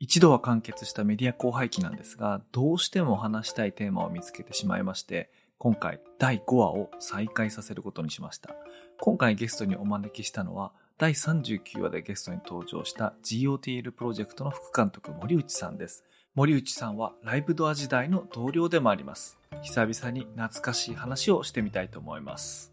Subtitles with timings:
[0.00, 8.56] 一度は完結したメディア荒廃期なんですが、どうしても話したいテーマを見つけてしまいまして、今回第5話を再開させることにしました。
[8.98, 16.02] 今回ゲストにお招きしたのは、第39話でゲストに登場した GOTL プロジェクトの副監督森内さんです。
[16.34, 19.38] 森内さんはライブドア時代の同僚でもあります。
[19.60, 22.72] 久々に懐かしい話をしてみたいと思います。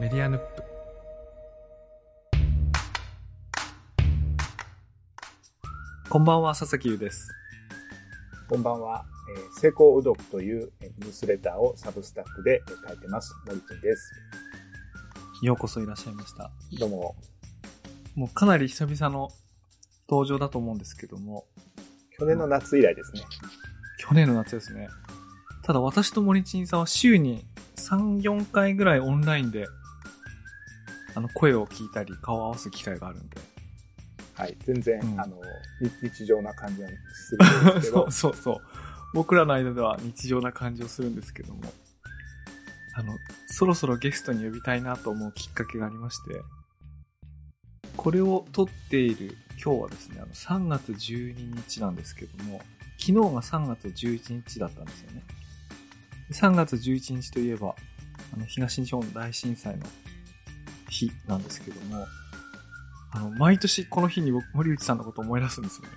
[0.00, 0.75] メディアヌップ
[6.16, 7.28] こんばんは、佐々木優です。
[8.48, 9.04] こんばんは。
[9.36, 13.34] えー成功うどくというえーニュースレターをサブスタッフでえー書いてます。
[13.46, 14.12] 森金です。
[15.42, 16.50] ようこそいらっしゃいました。
[16.78, 17.16] どうも、
[18.14, 19.28] もうかなり久々の
[20.08, 21.44] 登場だと思うんですけども、
[22.18, 23.20] 去年の夏以来ですね。
[23.98, 24.88] 去年の夏ですね。
[25.64, 27.44] ただ私と森珍さんは週に
[27.76, 29.66] 3、4回ぐらいオンラインで、
[31.14, 33.36] あの、声を聞いたり顔を合わす機会があるんで。
[34.36, 34.56] はい。
[34.64, 35.40] 全然、うんあの、
[35.80, 38.60] 日日常な感じがするんですけ そどう、そうそう。
[39.14, 41.62] 僕らの間では日常な感じをするんですけども、
[42.94, 46.42] あの、そろそろゲストに呼びたいなと思うきっかけがありまして、
[47.96, 52.60] これを撮っている今日はですね、あの3月12日なんですけども、
[52.98, 55.22] 昨日が3月11日だったんですよね。
[56.28, 57.74] で3月11日といえば、
[58.34, 59.86] あの東日本大震災の
[60.88, 62.06] 日なんですけども、
[63.12, 65.94] あの、毎年この日に僕、森内さんのことを思い出すんですよね。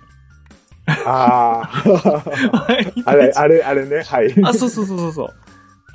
[1.06, 2.62] ああ、
[3.06, 4.34] あれ、あれ、あれね、はい。
[4.44, 5.28] あ、そうそうそうそうそう。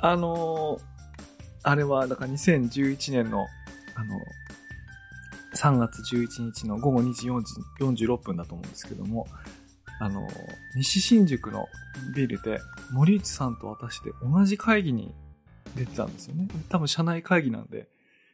[0.00, 0.96] あのー
[1.68, 3.48] あれは、だから2011年の、
[3.96, 4.20] あの、
[5.56, 7.42] 3月11日の午後2時40
[7.80, 9.26] 46分だと思うんですけども、
[9.98, 10.28] あの、
[10.76, 11.66] 西新宿の
[12.14, 12.60] ビルで、
[12.92, 15.12] 森内さんと私で同じ会議に
[15.74, 16.46] 出てたんですよね。
[16.68, 17.88] 多分社内会議なんで、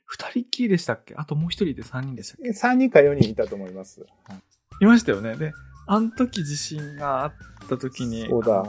[0.05, 1.15] 二人っきりでしたっけ？
[1.17, 4.01] あともう一人で三人でしたっけ？3人か4人いたと思います。
[4.01, 4.43] はい
[4.81, 5.37] いましたよね。
[5.37, 5.53] で、
[5.87, 7.33] あの時地震があっ
[7.69, 8.65] た時に、そうだ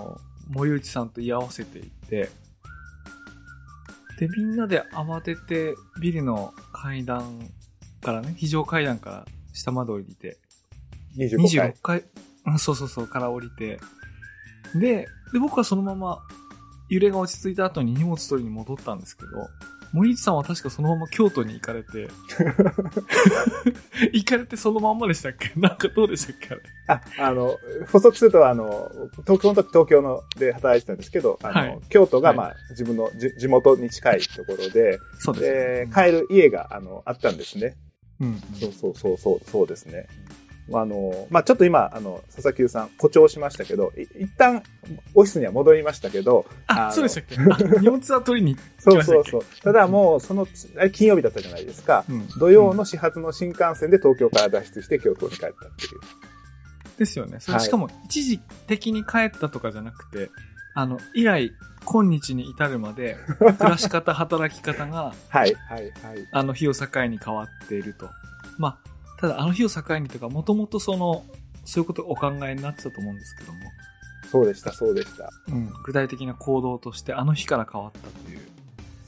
[0.49, 2.29] 森内さんと居合わせていて、
[4.19, 7.49] で、みんなで慌ててビルの階段
[8.01, 10.37] からね、非常階段から下まで降りて、
[11.17, 11.73] 25 26回。
[11.81, 12.03] 階、
[12.45, 13.79] うんそうそうそう、から降りて、
[14.75, 16.21] で、で、僕はそのまま
[16.89, 19.29] 揺れが落ち着いた後に荷物取りに戻ったんですけど、
[19.93, 22.09] 森内さんは確かそのまま京都に行かれて、
[24.11, 25.51] 行かれてそのまんまでしたっけ？
[25.55, 26.61] なんかどうでしたっけあれ？
[26.87, 27.57] あ、あの、
[27.91, 37.75] 補足すると、あの、東京の時東京ので働いてたんですけど、あの、はい京都が、はいまあ、自分のじ地元に近いところで、そうですでね。、帰る家が、あの、あったんですね。
[38.19, 38.41] うん。
[38.59, 40.07] そうそうそうそう、そうですね。
[40.71, 44.63] あの、まあ、ちょっと今、あの、佐々木さん、誇張しましたけど、い一旦、
[45.13, 47.35] オフィスには戻りましたけど、あ、のそうでしたっけ？
[47.37, 48.57] あ荷物は取りに。
[48.79, 49.41] そうそうそう。
[49.61, 50.47] ただもう、その、
[50.77, 52.05] あれ金曜日だったじゃないですか。
[52.09, 56.97] うん土曜の始発の新幹線で東京から脱出して京都に帰ったっていう。
[56.97, 57.39] ですよね。
[57.39, 60.29] それはいしかも一時的に帰ったとかじゃなくて、
[60.75, 61.51] あの、以来、
[61.85, 65.91] 今日に至るまで、暮らし方、 働き方が、はい、はい、はい。
[66.31, 68.09] あの日を境に変わっていると。
[68.57, 68.92] まあ、
[69.23, 71.23] ただあの日を境にというか、もともとその、
[71.63, 73.59] そういうことをお考えになってたと思うんですけども、
[74.29, 75.29] そうでした、そうでした。
[75.47, 78.41] うん、具体的な行動としてあの日から変わったという。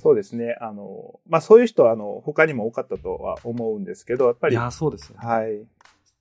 [0.02, 0.56] そうですね。
[0.62, 5.28] あの、まあ、そういう人は、あの、他にも多かったとは思うんですけど、やっぱり、いや、そうですよね。
[5.28, 5.66] はい。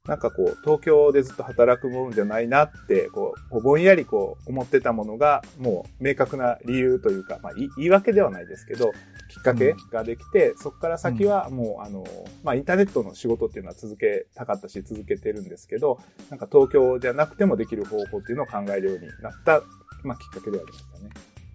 [0.06, 8.92] なんかこう、東京でずっと働くものじゃないなって、こう、ぼんやりこう、思ってたものが、もう明確な理由というか、まあ、い言い訳ではないですけど、
[9.30, 12.04] きっかけができて、そこから先はもう、あの、
[12.42, 15.98] まあ、インターネットの仕事っていうのは続けたかったし、続けてるんですけど、
[16.28, 19.62] なんか東京じゃなくてもできる方法っていうのを考えるようになった、
[20.02, 21.10] まあ、きっかけではありましたね。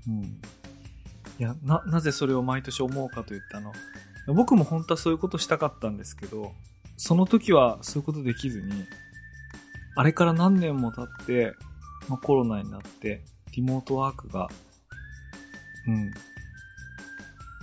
[0.08, 0.24] うん。
[0.24, 0.32] い
[1.38, 3.74] や、な、なぜそれを毎年思うかといったあの、
[4.34, 6.54] 僕も本当はそういうことしたかったんですけど、
[7.02, 8.86] その時はそういうことできずに、
[9.96, 11.54] あれから何年も経って、
[12.10, 13.24] まあ、コロナになって、
[13.56, 14.50] リモートワークが、
[15.88, 16.12] うん、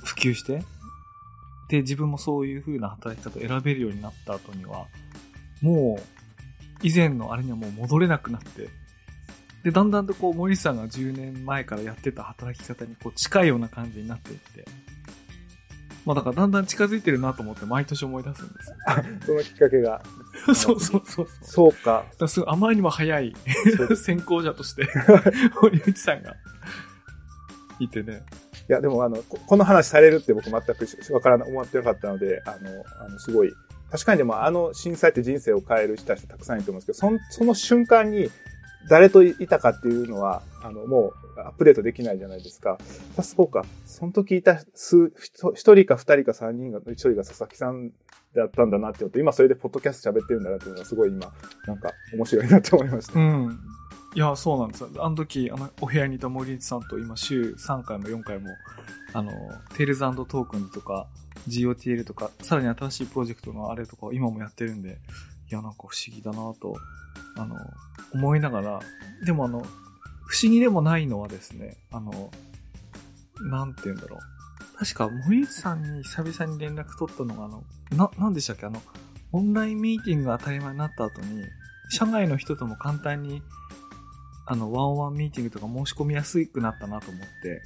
[0.05, 0.63] 普及して、
[1.69, 4.87] で、自分もそういう風な働き方を選べるようになった後には、
[5.61, 6.03] もう、
[6.83, 8.71] 以前のあれにはもう戻れなくなって、
[9.65, 14.65] で、だんだんとこう、森さんが10年前からやってた働き方にこう、近いような感じになっていって、
[16.07, 18.77] まあだからだんだん近づいてるなと思って毎年思い出すんですよ。
[19.27, 20.01] そのきっかけが。
[20.47, 21.27] そうそうそうそう。
[21.27, 22.05] だかそうか。
[22.21, 23.35] らすあまりにも早い
[24.01, 24.89] 先行者として、
[25.61, 26.37] 森内さんが
[27.81, 28.23] いてね。
[28.69, 33.53] いや、でも、あの、ここの話されるって僕全くしわからな、思ってなかったので、あの、あの、すごい、
[33.91, 38.31] 確かにでも、あの震災って人生を変える人たちたくさんいると思うんですけど、そんその瞬間に、
[38.89, 42.79] 誰といたかっていうのは、あの、もうアップデートできないじゃないですか。
[43.17, 43.65] あそうか。
[43.85, 45.13] その時いた数、
[45.55, 47.93] 一人か二人か三人が、一人が佐々木さん
[48.35, 51.33] だったんだなっていうのと、今それでポッドキャスト喋ってるんだなっていうのがすごい今、
[51.67, 53.19] なんか面白いなって思いました。
[53.19, 53.59] うん。
[54.15, 54.89] いや、そうなんですよ。
[54.99, 58.49] あの時、あの、お部屋にいた森内さんと今週3回も4回も、
[59.13, 59.31] あの、
[59.77, 61.07] テールズトークンとか、
[61.49, 64.99] GOTL とか、さらに新しいプロジェクトのあれとかを今もやってるんで、
[65.51, 66.75] いや、なんか不思議だなと、
[67.37, 67.57] あの、
[68.15, 68.81] 思いながら、
[69.25, 69.65] でもあの、
[70.27, 72.31] 不思議でもないのはですね、あの、
[73.51, 74.21] なんて言うんだろう。
[74.79, 78.67] 確か森内さんに久々に連絡取ったのが、あの、な、なんでしたっけ？
[78.67, 78.83] あの、
[79.33, 81.45] オンラインミーティングが当たり前になった後に、
[81.91, 83.43] 社外の人とも簡単に、
[84.47, 87.63] あの、ワンオンワンミーティングとか申し込みやすくなったなと思って、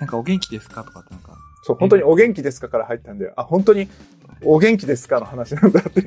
[0.00, 0.84] なんかお元気ですか？
[0.84, 3.88] とかってなんか、そう、本当にお元気ですかから入ったんで、あ、本当に
[4.42, 6.04] お元気ですかの話なんだって い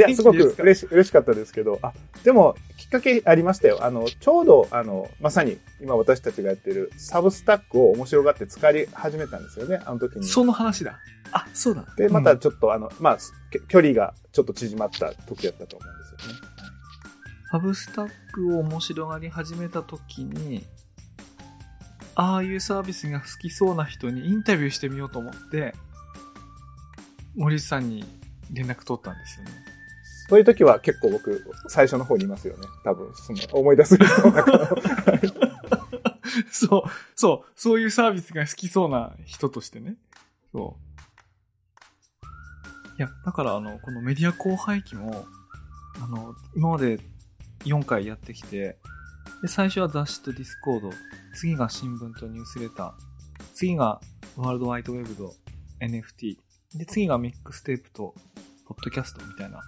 [0.00, 1.92] や、すごく嬉し嬉しかったですけど、あ、
[2.24, 3.78] でも、きっかけありましたよ。
[3.82, 10.26] あの、ちょうど、あの、まさに今私たちがやってるサブスタックを面白がって使い始めたんですよね、あの時に。
[10.26, 10.98] その話だ。
[11.32, 11.86] あ、そうだ。
[11.96, 16.40] で、またちょっと、あの、まあ、き距離がちょっと縮まった時だったと思うんですよね。
[17.50, 20.66] ハブスタックを面白がり始めた時に、
[22.20, 25.72] ああいうサービスが好きそうな人にインタビューしてみようと思って、
[27.36, 28.04] 森内さんに
[28.52, 29.52] 連絡取ったんですよね。
[30.28, 32.66] そういう時は結構僕、最初の方にいますよね。
[32.82, 34.66] 多分、その、思い出す人の中の
[36.50, 39.94] そう、そう、そういうサービスが好きそうな人としてね。
[40.50, 40.76] そ
[42.24, 42.26] う。
[42.98, 45.24] いや、だからあの、このメディア興廃記も、
[46.02, 46.98] あの、今まで
[47.60, 48.76] 4回やってきて、
[49.42, 50.90] で、最初は雑誌とディスコード、
[51.34, 52.92] 次が新聞とニュースレター、
[53.54, 54.00] 次が
[54.36, 55.34] ワールドワイドウェブと
[55.80, 56.36] NFT、
[56.76, 58.14] で、次がミックステープと
[58.66, 59.60] ポッドキャストみたいな、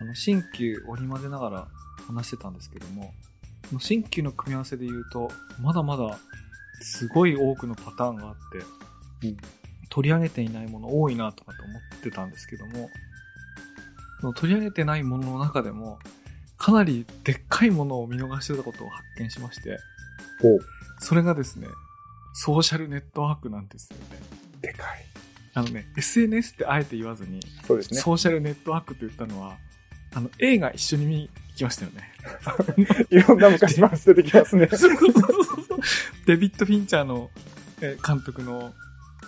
[0.00, 1.68] あの、新旧織り交ぜながら
[2.06, 3.12] 話してたんですけども、
[3.68, 5.28] この新旧の組み合わせで言うと、
[5.60, 6.18] まだまだ
[6.80, 8.34] すごい多くのパターンがあっ
[9.20, 9.36] て、うん。
[9.88, 12.90] 取り上げていないもの多いなとかと思ってたんですけども、
[14.20, 15.98] その取り上げてないものの中でも、
[16.56, 19.78] かなりでっかいものを見逃してたことを発見しまして、
[20.42, 20.58] お
[20.98, 21.68] それがですね、
[22.34, 24.20] ソーシャルネットワークなんですよね。
[24.60, 25.04] でかい。
[25.54, 28.00] あのね、SNS ってあえて言わずに、そうですね。
[28.00, 29.56] ソーシャルネットワークと言ったのは、
[30.14, 32.12] あの、映画一緒に見に行きましたよね。
[33.10, 34.68] いろんな昔話出てきますね。
[34.68, 35.78] そうそうそうそう。
[36.26, 37.30] デビッド・フィンチャーの
[37.80, 38.72] えー監督の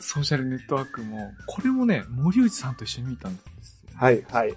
[0.00, 3.90] ソーシャルネットワークも、これもね、森内さんと一緒に見たんですよ。
[3.96, 4.56] はい、はい。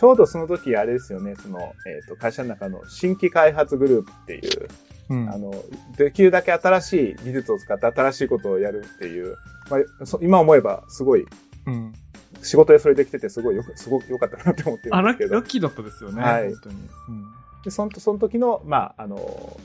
[0.00, 4.68] ちょうどその時、あれですよね、その、えっ、と、会社の中の新規開発グループっていう、
[5.10, 5.52] うんあの、
[5.98, 9.36] できるだけ新しい技術を使って新しいことをやるっていう、
[9.68, 11.26] まあ、そ今思えばすごい、
[11.66, 11.92] うん。
[12.40, 15.50] 仕事でそれできててすごいよく、すごく良かったなって思ってるあ、んですけどラッラッ。
[15.50, 16.22] キーだったですよね。
[16.22, 16.76] はい本当に。
[16.76, 17.24] うん。
[17.62, 19.60] で、その、その時の、まあ、あの、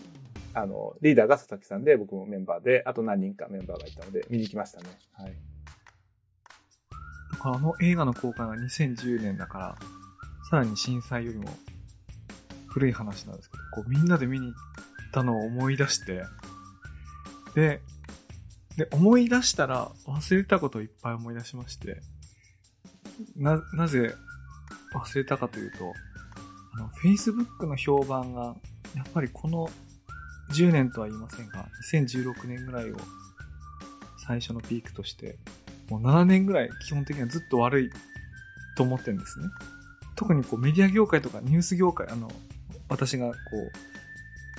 [0.54, 4.90] あの、リーダーが佐々木さんで、僕もメンバーで、あと何人かメンバーがいたので、見に行きましたね。
[5.14, 5.34] はい。
[7.32, 9.76] だからあの映画の公開が2010年だから、
[10.50, 11.50] さらに震災よりも
[12.68, 14.56] 古い話なんですけど、こうみんなで見に行っ
[15.12, 16.24] たのを思い出して、
[17.56, 17.82] で、
[18.78, 22.02] で、思い出したら忘れたことをいっぱい思い出しまして、
[23.38, 24.14] な、なぜ
[24.94, 25.94] 忘れたかというと、
[26.74, 28.56] あの、Facebook の評判が、
[28.96, 29.70] やっぱりこの
[30.52, 32.98] 10年とは言いませんが、2016年ぐらいを
[34.28, 35.38] 最初のピークとして、
[35.90, 37.90] もう7年ぐらい基本的にはずっと悪い
[38.76, 39.46] と思ってるんですね。
[40.16, 42.32] 特にこうメディア業界とかニュース業界、あの、
[42.90, 43.34] 私がこ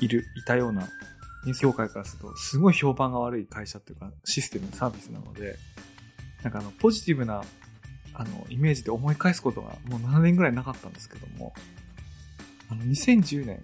[0.01, 0.83] う、いる、いたような
[1.45, 5.57] ニュース業界からすると、すごい評判が悪い会社っていうか、システム、サービスなので、
[6.43, 7.43] なんかあの、ポジティブな、
[8.15, 11.55] あの、イメージで思い返すことがもう7年ぐらいなかったんですけども、
[12.71, 13.63] あの、2010年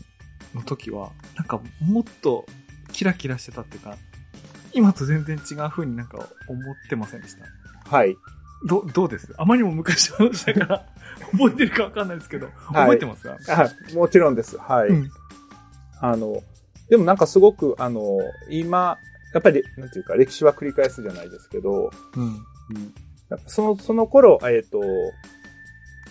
[0.55, 2.47] の時は、なんかもっと
[2.93, 3.97] キラキラしてたっていうか、
[4.73, 6.19] 今と全然違う風になんか
[6.49, 7.95] 思ってませんでした？
[7.97, 8.17] はい。
[8.67, 9.35] ど、どうです？
[9.37, 10.92] あまりにも昔の話だから、
[11.33, 14.59] 覚えてるかわかんないですけど、覚えてますか、あもちろんです。
[14.59, 14.89] はい。
[14.89, 15.11] うん。
[16.01, 16.43] あの、
[16.89, 18.19] でもなんかすごく、あの、
[18.51, 18.99] 今、
[19.33, 22.43] やっぱり、なんていうか、歴史は繰り返すじゃないですけど、うん。
[23.31, 24.81] なんかその、その頃、えっ、と、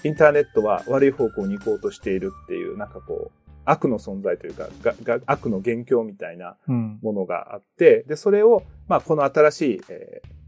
[0.04, 7.00] インターネットは悪い方向に行こうとしているっていう、なんかこう、悪の存在というか、がが悪の元凶みたいなうん。
[7.04, 10.41] ものがあって、で、それを、まあ、この新しい、えー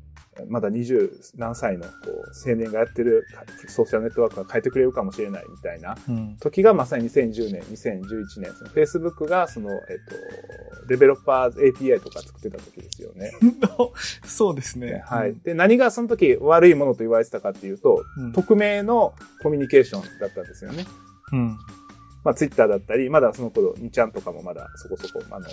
[0.48, 3.26] まだ二十何歳のこう青年がやってる
[3.68, 6.38] ソーシャルネットワークが変えてくれるかもしれないみたいなうん。
[6.40, 13.32] 時がまさに2010年、2011年、その Facebook がその、えっと、デベロッパーズ API とか作ってた時ですよね。
[14.26, 15.04] そうですね。
[15.06, 15.36] はい。
[15.44, 18.32] で、何がその時悪いものと言われてたかっていうと、うん。
[18.34, 20.86] 匿名のコミュニケーションだったんですよね。
[21.32, 21.58] うん。
[22.24, 25.46] まあツイッターだったり、まだその頃2ちゃんとかもまだそこそこ、あの、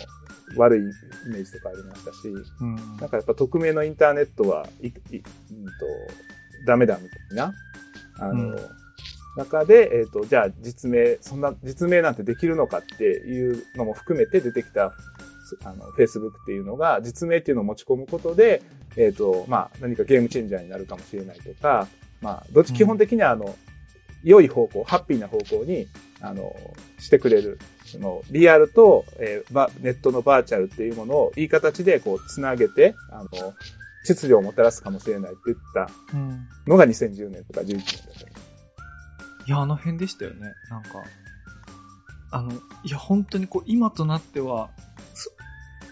[0.56, 0.84] 悪いイ
[1.30, 2.18] メージとかありましたし、
[2.60, 2.76] うん。
[2.98, 5.22] なんかやっぱ匿名のインターネットはい、い、うんと、
[6.66, 7.52] ダメだみたいな、
[8.18, 8.56] あの、うん
[9.36, 14.92] 中で、えっ、と、じゃあ実名、そんな実名なんてできるのかっていうのも含めて出てきた、
[15.64, 18.62] あの、Facebook っていうのが、実名っていうのを持ち込むことで、
[18.96, 21.86] えっ、と、まあ、何かゲームチェンジャーになるかもしれないとか、
[22.20, 23.54] まあ、どっち、うん基本的にはあの、
[24.24, 25.86] 良い方向、ハッピーな方向に、
[26.20, 26.54] あの、
[26.98, 27.58] してくれる。
[27.84, 33.28] その、リアルと、えーばネットのバーチャルっていうものをいい形でこう、つなげて、あの、
[34.04, 35.90] 秩序をもたらすかもしれないって言った。
[36.66, 37.84] のが2010年とか11年だっ
[38.14, 38.32] たり。
[39.46, 40.52] いや、あの辺でしたよね。
[40.70, 41.02] なんか、
[42.30, 42.52] あの、
[42.84, 44.70] いや、本当にこう、今となっては、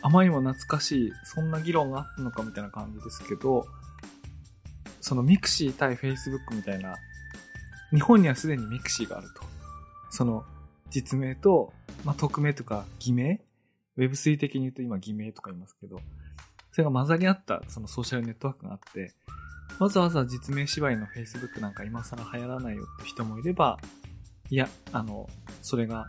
[0.01, 3.67] あまりにも懐かしい、そんな議論があったのかみたいな感じですけど、
[5.01, 6.97] そのミクシー対フェイスブックみたいな、
[7.91, 9.43] 日本にはすでにミクシーがあると。
[10.11, 10.45] その、
[10.91, 11.73] 実名と、
[12.05, 13.41] まあ、匿名とか偽名
[13.99, 16.01] ?Web3 的に言うと今偽名とか言いますけど、
[16.73, 19.13] それが混ざり合ったそのソーシャルネットワークがあって、
[19.79, 23.79] わざわざ実名縛りの Facebook なんか今更流行らないよって人もいれば、
[24.51, 25.29] いや、あの、
[25.63, 26.07] それが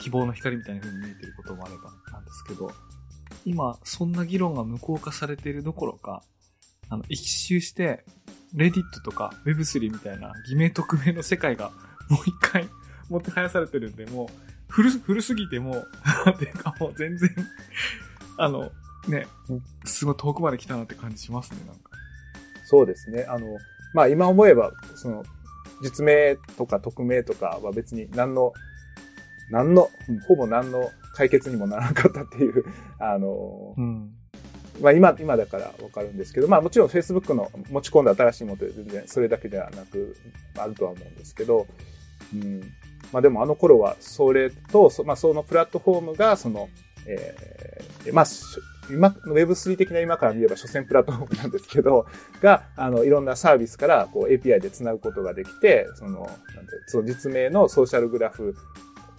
[0.00, 2.70] 希望の光みたいな風に見えてることもあればなんですけど、
[3.44, 6.22] 今、そんな議論が無効化されているどころか、
[6.88, 8.04] あの、一周して、
[8.54, 11.72] レディットとか Web3 みたいな偽名匿名の世界が
[12.08, 12.68] もう一回
[13.14, 14.28] もてはやされてるんで、もう
[14.68, 15.88] 古す、古すぎてもう、
[16.26, 17.30] なんていうかもう全然、
[18.38, 18.70] あの、
[19.08, 19.26] ね、
[19.84, 21.90] すごい遠くまで来たなって感じしますね、なんか。
[22.64, 23.24] そうですね。
[23.28, 23.46] あの、
[23.92, 25.24] まあ今思えば、その、
[25.82, 28.52] 実名とか匿名とかは別に何の、
[29.50, 29.90] 何の、
[30.26, 32.64] ほぼ何の解決にもならなかったっていう、
[32.98, 34.10] あの、うん。
[34.80, 40.16] まあ今、今だからわかるんですけど、まあもちろん Facebook の持ち込んだ新しいものって全然それだけではなく、
[40.58, 41.66] あるとは思うんですけど、
[42.34, 42.62] うん。
[43.14, 46.68] まあでもあの頃はそれと、そまあそのプラットフォームが、その、
[47.06, 48.44] えーまあ、し
[48.90, 52.06] 今、Web3 的な今から見れば、所詮プラットフォームなんですけど、
[52.42, 56.32] が、あの、いろんなサービスから、こう、API で繋ぐことができて、その、なんて
[56.86, 58.56] その実名のソーシャルグラフ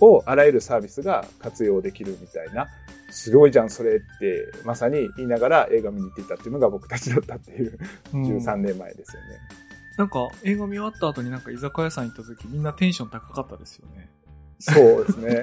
[0.01, 2.67] を、あらゆるサービスが活用できるみたいな、
[3.11, 7.79] すごいじゃん、それって、まさに言いながら映画見に行っていたっていうのが僕たちだったっていう、
[8.11, 9.64] 13年前ですよね。
[9.97, 14.09] なんか、映画見終わった後になんか居酒屋さん行った時みんなテンション高かったですよね。
[14.59, 15.41] そうですね。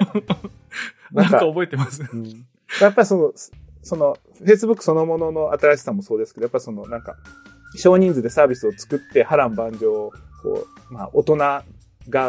[1.13, 2.03] なんか覚えてます？
[2.13, 2.47] うん
[2.81, 3.33] やっぱりその、
[3.83, 7.17] その、Facebook そのものの新しさもそうですけど、やっぱその、なんか、
[7.77, 10.11] 少人数でサービスを作って波乱万丈、
[10.43, 11.63] こう、まあ、大人が、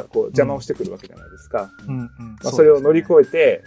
[0.09, 1.71] こう、邪魔をしてくるわけじゃないですか。
[1.87, 2.07] うんうん。
[2.43, 3.63] まあ、それを乗りえ越えて、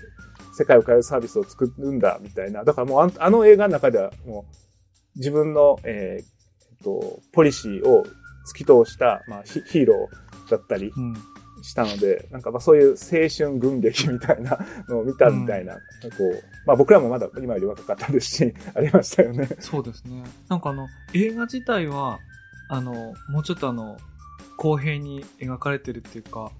[0.55, 2.65] 世界を変えるサービスを作るんだ、みたいな。
[2.65, 4.45] だからもうあの映画の中では、も
[5.15, 6.25] う、自分の、えーえ
[6.75, 8.07] っと、ポリシーを
[8.47, 11.17] 突き通した、まあ、ヒヒーローだったりうん。
[11.63, 15.81] したので、なんかまあそういう青春軍劇みたいな のを見たみたいな、こ
[16.21, 19.49] う、まあ僕らもまだ今より若かったですし、 ありましたよね。
[19.59, 20.23] そうですね。
[20.49, 22.21] なんかあの、映画自体は、
[22.69, 23.97] あの、もうちょっとあの、
[24.57, 26.53] 公平に描かれてるっていうか、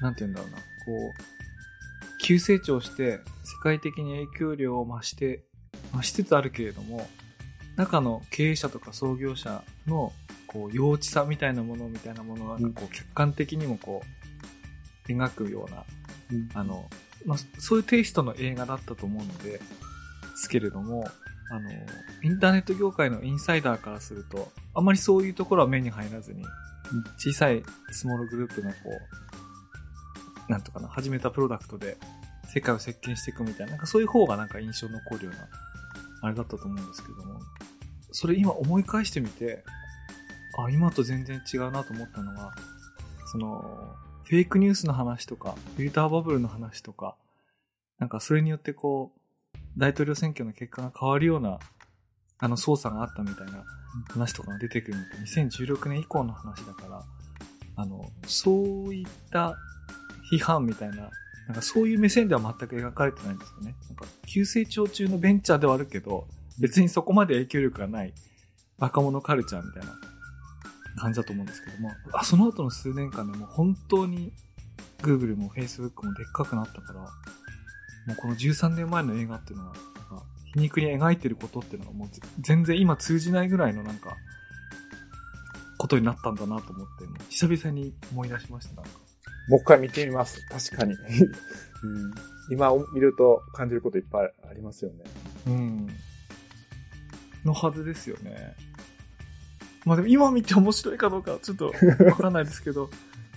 [0.00, 5.44] なんて言うんだろうな、こう、急成長して、世界的に影響力を増して、
[5.94, 7.06] 増しつつあるけれども、
[7.76, 10.12] 中の経営者とか創業者の、
[10.52, 14.02] こう、幼稚さみたいなものみたいなものを、なんかこう、客観的にもこ
[15.08, 15.84] う、描くような、
[16.54, 16.88] あの、
[17.24, 19.60] まあ、そういうテイストの映画だったと思うので、で
[20.36, 21.08] すけれども、
[21.50, 21.70] あの、
[22.22, 26.44] インターネット業界のインサイダーからすると、あまりそういうところは目に入らずに、
[27.18, 28.76] 小さいスモールグループのこ
[30.48, 31.96] う、なんとかな、始めたプロダクトで
[32.52, 35.48] 世界を席巻していくみたいな、なんかそういう方がなんか印象に残るような、
[36.22, 37.40] あれだったと思うんですけども、
[38.10, 39.64] それ今思い返してみて、
[40.58, 42.52] あ、今と全然違うなと思ったのが、
[43.26, 43.94] その、
[44.24, 47.16] フェイクニュースの話とか、フィルターバブルの話とか、
[47.98, 51.58] なんかそれによってこう、大統領選挙の結果が変わるような、
[52.38, 53.64] あの操作があったみたいな
[54.10, 57.02] 話とかが出てくるのって2016年以降の話だから、
[57.76, 59.56] あの、そういった
[60.32, 61.10] 批判みたいな、
[61.46, 63.74] なんかそういう目線では全く描かれてないんですよね。
[63.88, 66.26] なんか急成長中のベンチャーではあるけど、
[66.58, 68.12] 別にそこまで影響力がない
[68.78, 70.11] 若者カルチャーみたいな
[70.96, 74.32] 感じだと思うんですけども、あその後の数年間でもう本当に
[75.02, 77.08] Google も Facebook もでっかくなったから、も
[78.14, 79.80] うこの13年前の映画っていうのは、な
[80.16, 84.16] んか皮肉に描いてることっていうのがもうぜ全然今通じないぐらいのなんか、
[85.78, 88.90] ことになったんだなと思って、もう久々に思い出しました、なんか。
[89.48, 90.46] もう一回見てみます。
[90.46, 90.94] 確かに。
[90.94, 92.14] うん、
[92.50, 95.04] 今見ると感じることいっぱいありますよね。
[95.48, 95.88] うん。
[97.44, 98.54] のはずですよね。
[99.84, 101.72] まあでも今見て面白いかどうかちょっと
[102.06, 102.90] わかんないですけど、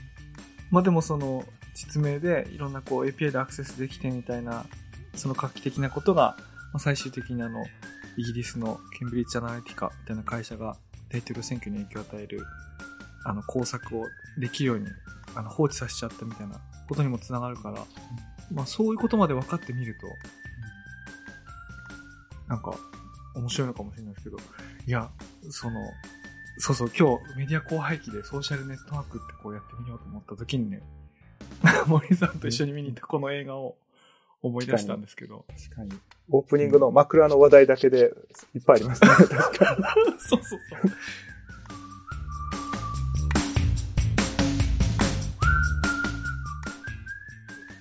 [0.72, 4.66] まあでもその、実名でいろんなこう API でアクセスできてみたいな、
[5.16, 6.38] その画期的なことが、
[6.72, 7.66] まあ、最終的にあの、
[8.18, 10.78] イギリスのケンブリッジアナリティカみたいな会社が
[11.10, 12.46] 大統領選挙に影響を与える、
[13.25, 14.06] あの、工作を
[14.38, 14.88] できるように、
[15.36, 17.84] あの、放置させちゃったみたいなことにもつながるから、
[18.54, 20.08] まあそういうことまで分かってみると、
[22.48, 22.74] なんか、
[23.36, 24.38] 面白いのかもしれないですけど、
[24.88, 25.10] いや、
[25.50, 25.80] その、
[26.58, 30.82] そうそう、今日メディア後輩機でソーシャルネットワークってこうやってみようと思った時にね、
[31.88, 33.78] 森さんと一緒に見に行ったこの映画を
[34.42, 35.46] 思い出したんですけど。
[35.50, 35.92] 確かに。
[36.30, 38.14] オープニングの枕の話題だけで
[38.56, 39.10] いっぱいありますね。
[39.10, 39.84] 確かに。
[40.20, 40.60] そうそうそう。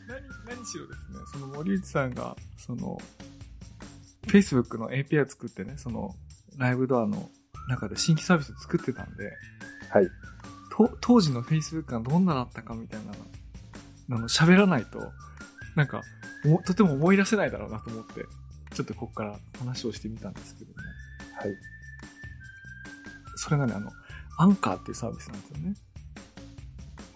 [0.08, 2.98] 何、何しろですね、その森内さんが、その、
[4.26, 6.14] Facebook の API を作ってね、その、
[6.56, 7.30] ライブドアの
[7.68, 9.32] 中で新規サービスを作ってたんで、
[9.90, 10.08] はい。
[10.70, 13.00] と当時の Facebook がどんなだったかみたい
[14.08, 15.12] なの、喋らないと、
[15.76, 16.02] なんか、
[16.66, 18.26] とても思い出せないだろうなと思って、
[18.74, 20.76] ちょっとここから話をしてみたんですけども。
[21.38, 21.56] はい。
[23.36, 23.90] それがね、あの、
[24.36, 25.74] アンカーっていうサービスなんですよね。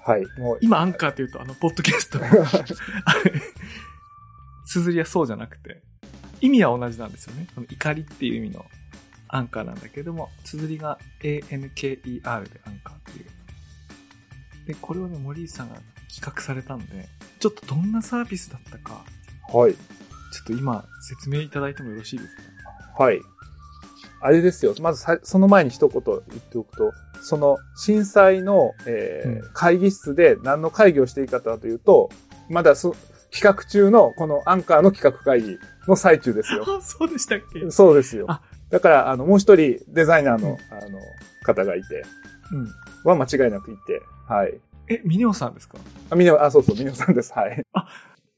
[0.05, 0.27] はい。
[0.39, 2.21] もう今アンカーって言うと、あの、ポッドキャスト。
[4.67, 5.83] 綴りはそうじゃなくて、
[6.41, 7.49] 意味は同じなんですよね。
[7.55, 8.65] その怒りっていう意味の
[9.29, 12.45] アンカーなんだけども、綴りが ANKER でアン
[12.85, 13.27] カーっていう。
[14.67, 15.77] で、これをね、森内さんが
[16.15, 17.09] 企画されたんで、
[17.39, 19.05] ちょっとどんなサービスだったか、
[19.53, 19.75] はい。
[19.75, 19.79] ちょ
[20.43, 22.37] っと今説明いただいてもよろしいです
[22.97, 23.03] か？
[23.05, 23.21] はい。
[24.21, 24.75] あれですよ。
[24.81, 26.93] まずさ、その前に一言言っておくと、
[27.23, 32.11] その震災の、えー、うん、会議室で何の会議をしていいかというと、
[32.51, 32.95] まだそ
[33.31, 36.65] 企画中のこのアンカーの企画会議の最中ですよ。
[36.79, 37.71] あ、そうでしたっけ？
[37.71, 38.27] そうですよ。
[38.71, 41.01] だから、あの、もう一人デザイナーの、うん、あの、
[41.45, 42.05] 方がいて、
[42.53, 42.69] うん。
[43.05, 44.61] は間違いなくいて、はい。
[44.89, 45.79] え、ミネオさんですか？
[46.11, 47.33] あ、ミネオ、あ、そうそう、ミネオさんです。
[47.33, 47.63] はい。
[47.73, 47.89] あ、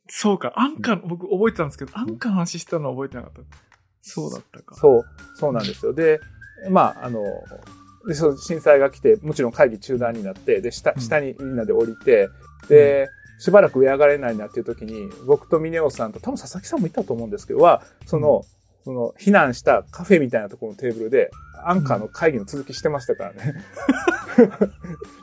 [0.09, 0.53] そうか。
[0.57, 3.41] アンカー、僕覚えてたんですけど、アンカーの話してたのは覚えてなかった。
[4.03, 4.75] そうだったか。
[4.77, 5.05] そう、
[5.37, 5.93] そうなんですよ。
[5.93, 6.21] で、
[6.69, 7.23] まあ、あの、
[8.07, 12.29] で、その震災が来て、もちろん会議中断になって、で、下、下にみんなで降りて、
[12.63, 21.31] うん、で、しばらく上上がれないなっていう時に、僕とミネオさんと、多分佐々木さんもいたと思うんですけど、は、その、うんその、避難したカフェみたいなところのテーブルで、
[21.65, 23.55] アンカーの会議の続きしてましたからね。
[24.49, 24.69] ま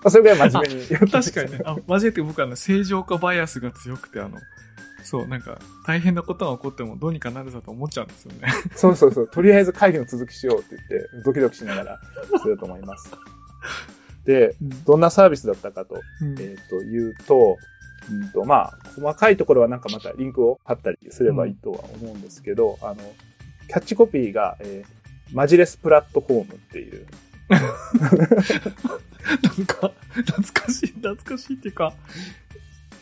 [0.05, 1.61] あそれぐらい真面目にやって確かにね。
[1.65, 4.37] あ、真面目って僕はね、正常化バイアスが強くて、あの、
[5.03, 8.49] そう、なんか、大変なことが起こってもどうにかなるぞと思っちゃうんですよね。
[8.75, 9.27] そうそうそう。
[9.27, 11.99] とりあえず会議の続きしようって言って、ドキドキしながら
[12.41, 13.09] すると思います。
[14.25, 17.57] で、どんなサービスだったかと、うん、えっ、ー、と、言うと、
[18.11, 22.97] うんと、まあ、細かいところはなんかまたリンクを貼ったりすればいいとは思うんですけど、うん、あの、
[23.67, 27.05] キャッチコピーが、えー、マジレスプラットフォームっていう。
[27.49, 27.59] なん
[29.65, 31.93] か、懐かしい、懐かしいっていうか、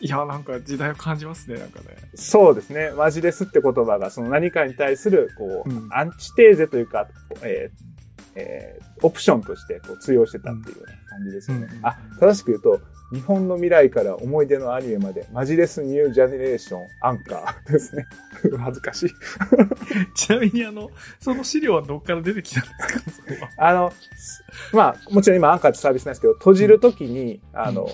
[0.00, 1.96] いや、なんか時代を感じますね、なんかね。
[2.14, 2.90] そうですね。
[2.90, 7.08] マジレスって言葉が、その何かに対する、こう、うん、アンチテーゼというか、
[7.42, 7.86] えー
[8.36, 11.68] えー、オプションとしてこう通用してたっていうような感じですよね。
[11.72, 12.80] うん、あ、正しく言うと、
[13.12, 18.06] 日本の未来から思い出のアニメまで、マジレスニュージェネレーションアンカーですね。
[18.58, 19.10] 恥ずかしい。
[20.14, 20.90] ちなみにあの、
[21.20, 23.48] その資料はどっから出てきたんですか？
[23.58, 23.92] あの、
[24.72, 27.84] まあ、もちろん今アンカーってサービスなんですけど、閉じるときに、うん、あの、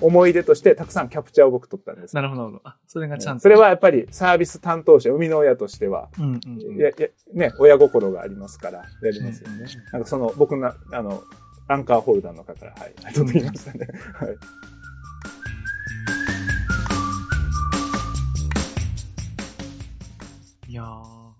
[0.00, 2.14] 思い出としてたくさんキャプチャーを僕取ったんです。
[2.14, 2.68] なるほど、なるほど。
[2.68, 3.42] あ、それがちゃんと。
[3.42, 6.94] それはやっぱりサービス担当者、生みの親としては、うんうんうん、やや
[7.32, 9.66] ね、親心がありますから、やりますよね。
[9.92, 11.22] なんかその、僕の、あの、
[11.70, 13.86] アンカーホルダーの方から、はい、ちょっと言いましたね。
[14.14, 14.30] はい。
[20.68, 20.86] いやー、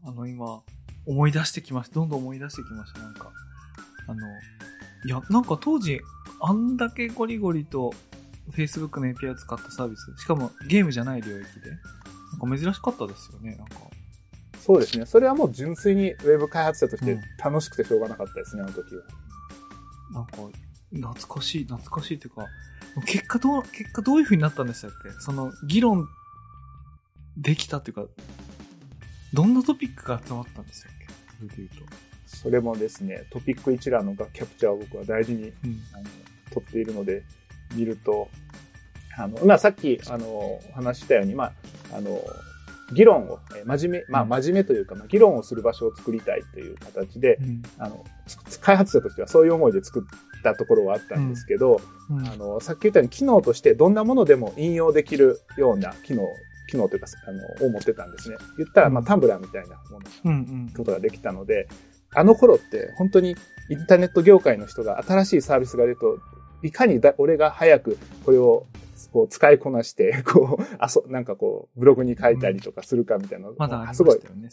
[0.05, 0.63] あの今、
[1.05, 1.97] 思い出してきました。
[1.97, 3.33] どんどん思い出してきました、なんか。
[4.07, 4.25] あの、
[5.05, 6.01] いや、なんか当時、
[6.41, 7.93] あんだけゴリゴリと
[8.53, 11.71] Facebook の API を使ったサービス、しかもゲームじゃない領域で、
[12.41, 13.75] なんか珍しかったですよね、なんか。
[14.61, 15.07] そうですね。
[15.07, 19.03] それはもう純粋にウェブ開発者として楽しくてしょうがなかったですね、うん、あの時は。
[20.13, 20.37] なんか、
[20.93, 22.47] 懐かしい、懐かしいっていうか、
[23.07, 25.11] 結果どう、結果どういう風になったんでしたっけ？
[25.21, 26.09] その、議論
[27.37, 28.07] できたっていうか、
[29.33, 30.91] どんなトピックが集まったんですよ
[31.39, 31.97] それで言うと。
[32.27, 36.05] それもですね、トピック一覧のキャプチャーを僕は大事に、うん、あの
[36.53, 37.23] 取っているので、
[37.75, 38.29] 見ると、
[39.17, 41.53] あの、まあ、さっき、あの、話したように、まあ、
[41.93, 42.21] あの、
[42.93, 48.05] 議論を、え真面目、まあ、真面目というか、まあ、議論をする場所を作りたいという形で、うん、あの、
[48.61, 51.81] 開発者としてはそういう思いで作ったところはあったんですけど、
[52.33, 56.27] あの、さっき言ったように機能としてどんなものでも引用できるような機能、
[56.69, 58.37] 機能というか、あの、を持ってたんですね。
[58.59, 61.69] 言ったら、まあ、タンブラーみたいなもの、ことができたので、
[62.13, 63.37] あの頃って本当に
[63.69, 66.19] インターネット業界の人が新しいサービスが出ると、
[66.63, 68.67] いかにだ俺が早くこれを
[69.13, 74.49] こう使いこなして、 こう、あそ、なんかこう、ブログに書いたりとかするかみたいなのが、まだありましすごいたよね、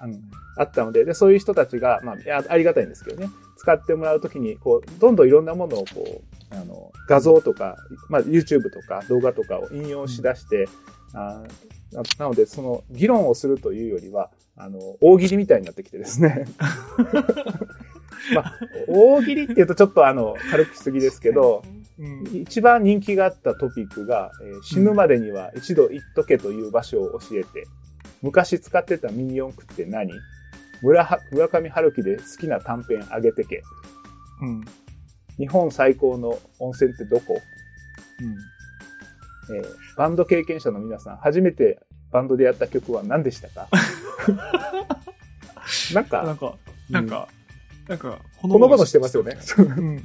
[0.00, 0.18] あの
[0.56, 2.16] あったので、で、そういう人たちが、まあ、
[2.48, 7.76] ありがたいんですけどね、使ってもらうときに、こう、どんどんいろんなものをこう、あの、画像とか、
[8.08, 10.68] まあ、YouTube とか動画とかを引用しだして、
[11.14, 16.46] あーななので、その、議論をするというよりは、あの、大喜利みたいになってきてですね。
[18.34, 18.58] まあ、
[18.88, 21.62] 大喜利って言うとちょっとあの、軽くしすぎですけど、
[21.98, 22.24] うん。
[22.32, 27.66] 一番人気があったトピックが、えー死ぬまでには一度行っとけという場所を教えて、
[28.22, 30.12] 昔使ってたミニ四駆って何？
[30.82, 33.62] 村は村上春樹で好きな短編あげてけ。
[34.40, 34.64] うん。
[35.38, 37.40] 日本最高の温泉ってどこ、
[39.50, 39.64] えー
[39.96, 41.78] バンド経験者の皆さん、初めて
[42.10, 43.68] バンドでやった曲は何でしたか？
[45.94, 46.54] なんなかん、か、
[46.90, 47.28] なんか、
[47.88, 49.36] なんか、ほほのぼのしてますよね。
[49.58, 49.96] うん。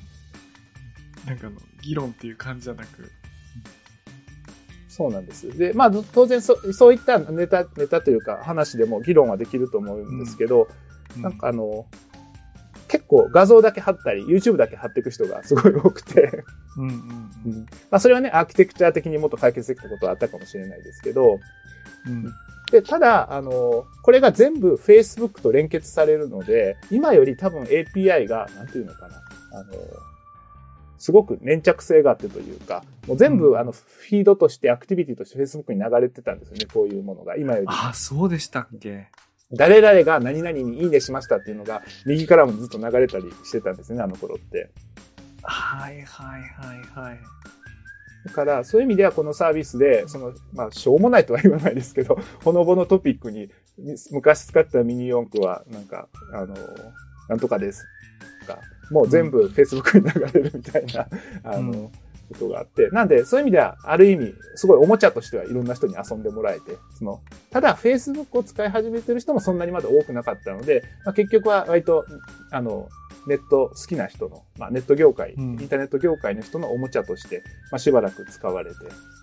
[1.25, 3.11] なんかあの、議論っていう感じじゃなく、
[4.87, 5.55] そうなんです。
[5.55, 11.85] で、まあ、ど当然そ、そういったネタ、ネタというか話でも議論はできると思うんですけど、うんなんかあの、
[12.87, 16.43] 結構画像だけ貼ったり、YouTube だけ貼っていく人がすごい多くて、
[16.77, 16.93] うんうん
[17.45, 21.39] うんまあそれはね、アーキテクチャ的にもっと解決できたことはあったかもしれないですけど、
[22.05, 22.31] うん。
[22.71, 29.21] で、ただ、あの、これが全部 Facebook と連結されるので、今より多分 API が、なんていうのかな、
[29.53, 29.73] あの、
[30.97, 37.37] すごく粘着性があってというか、もう全部、うんあの、フィードとしてアクティビティとして Facebook に流れてたんですよね、こういうものが。
[37.37, 37.67] 今より。
[37.69, 39.07] あ、そうでしたっけ？
[39.53, 44.69] 誰々が何々にいいねしましたっていうのが、右からもずっと流れたりしてたんですね、あの頃って。
[45.43, 47.19] はいはいはいはい。
[48.25, 56.55] だから、そういう意味ではこのサービスで、その、まあ、しょうもないとは言わないですけど、 ほのぼのトピックに、み昔使ったミニ四駆は、なんか、あの、
[57.29, 57.85] なんとかです。
[58.41, 58.59] とか、
[58.91, 61.07] もう全部 Facebook に流れるみたいな、
[61.43, 61.91] あの、うん
[62.27, 62.89] ことがあって。
[62.89, 72.05] なんで、そういう意味では、ある意味、すごいおもちゃとしてはいろんな人に遊んでもらえて、その、ただ、Facebook を使い始めてる人もそんなにまだ多くなかったので、まあ、結局は割と、
[72.51, 72.89] あの、
[73.27, 78.77] ネット好きな人の、まあ、ネット業界、うんインターネット業界の人のおもちゃとして、まあ、しばらく使われて。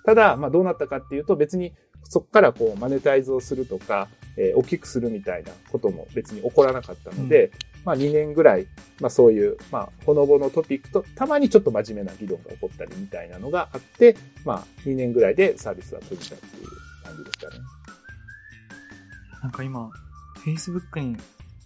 [0.05, 1.73] ただ、まあ、どうなったかっていうと、別に
[2.05, 7.51] そこからこう、マネタイズをするとか、えー大きくするみたいなことも別に起こらなかったので、
[7.85, 8.67] まあ、2年ぐらい、
[9.01, 16.67] まあ、そういう、まあ、ほのぼのトピックと、たまにちょっと真面目な議論が起こったりみたいなのがあって、まあ、2年ぐらいでサービスは閉じたっていう
[17.05, 17.61] 感じですかね。
[19.43, 19.91] なんか今、
[20.45, 21.17] Facebook に、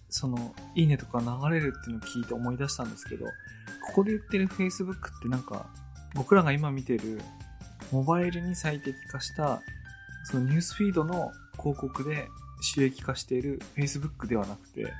[0.09, 5.67] その、いいねとか流れるっていうのを聞いて思い出したんですけど、ここで言ってる Facebook ってなんか、
[6.15, 7.21] 僕らが今見てる、
[7.91, 9.61] モバイルに最適化した、
[10.25, 12.27] そのニュースフィードの広告で
[12.61, 14.91] 収益化している Facebook ではなくて、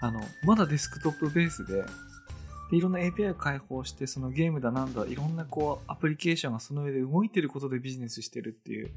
[0.00, 1.84] あの、まだデスクトップベースで、
[2.70, 8.90] でいろんな API を開放して、そのゲームだなんだ、いろんなこう、アプリケーションがその上で動いてることでビジネスしてるっていう、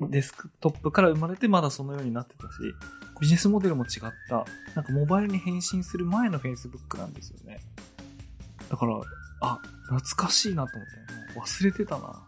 [0.00, 2.48] デスクトップから生まれてまだそのようになってたし、
[3.20, 7.60] ビジネスモデルも違った、なんかモバイルに変身する前の Facebook なんですよね。
[8.70, 9.00] だから、
[9.40, 12.26] あ、懐かしいなと思って、忘れてたな。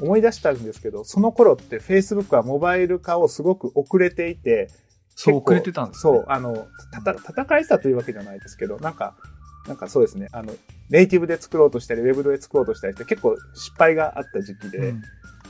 [0.00, 4.70] 思い出したんですけど、その頃って Facebook はモバイル化をすごく遅れていて、
[5.16, 6.18] そう、遅れてたんですよ、ね。
[6.20, 9.16] そう、あの、たた、戦いしたというわけじゃないですけど、なんか、
[9.68, 10.52] なんかそうですね、あの、
[10.90, 15.02] ネイティブで作ろうとしたり、ウェブで作ろうとしたりして、結構失敗があった時期で、うん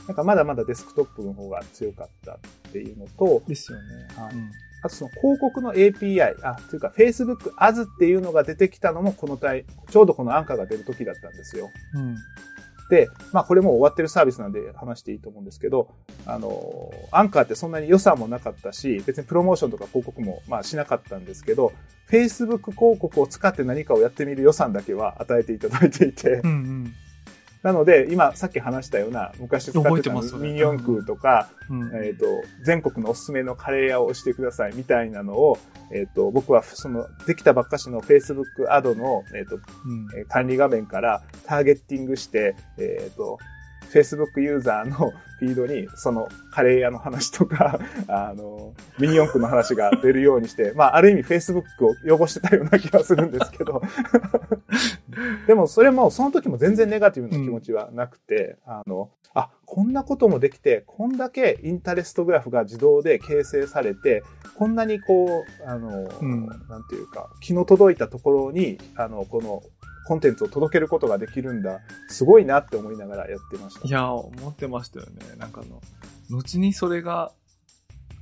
[0.07, 2.37] なんかまだまだデスクトップの方が強かったっ
[2.71, 3.83] ていうのと、ですよね。
[4.15, 4.51] はいうん
[4.83, 11.71] あとその広告の API、あ、というか Facebook As っていうのが出てきたのもこのタイ、ちょうどこのアンカーが出る時だったんですよ。
[11.95, 12.15] うん。
[12.89, 15.89] で、まあこれもう終わってるサービスなんで話していいと思うんですけど、
[16.27, 21.73] あの、アンカーってそんなに予算もなかったし、別にプロモーションとか広告もまあしなかったんですけど、
[22.09, 26.93] Facebook 広告を使って何かをやってみる予算だけは与えていただいていて、うんうん。
[27.65, 32.05] なので今さっき話したような昔使ってたミニ四駆とか、うん。
[32.05, 32.25] えっ、と、
[32.63, 35.57] 全国のおすすめのカレー屋を押してくださいみたいなのを、
[35.91, 40.07] えっ、と、僕はその、できたばっかしの Facebook アドの、えっ、と、うん。
[40.15, 43.39] えー管理画面からターゲッティングして、えっ、と、
[43.91, 53.81] Facebook ユーザーのフィードに、そのカレー屋の話とか、 あの、ミニ四駆の話が出るようにして、まあ、ある意味 Facebook を汚してたような気がするんですけど、
[55.47, 64.23] でもそれも、その時も全然ネガティブな気持ちはなくて、あの、あ、こんなこともできて、こんだけインタレストグラフが自動で形成されて、
[64.57, 66.47] こんなにこう、あの、うん。
[66.69, 69.61] なんていうか、気の届いたところに、あの、この
[70.07, 73.87] コンテンツを届けることができるんだ、すごいなって思いながらやってました。
[73.87, 75.35] いや、思ってましたよね。
[75.37, 75.81] なんかあの、
[76.29, 77.31] 後にそれが、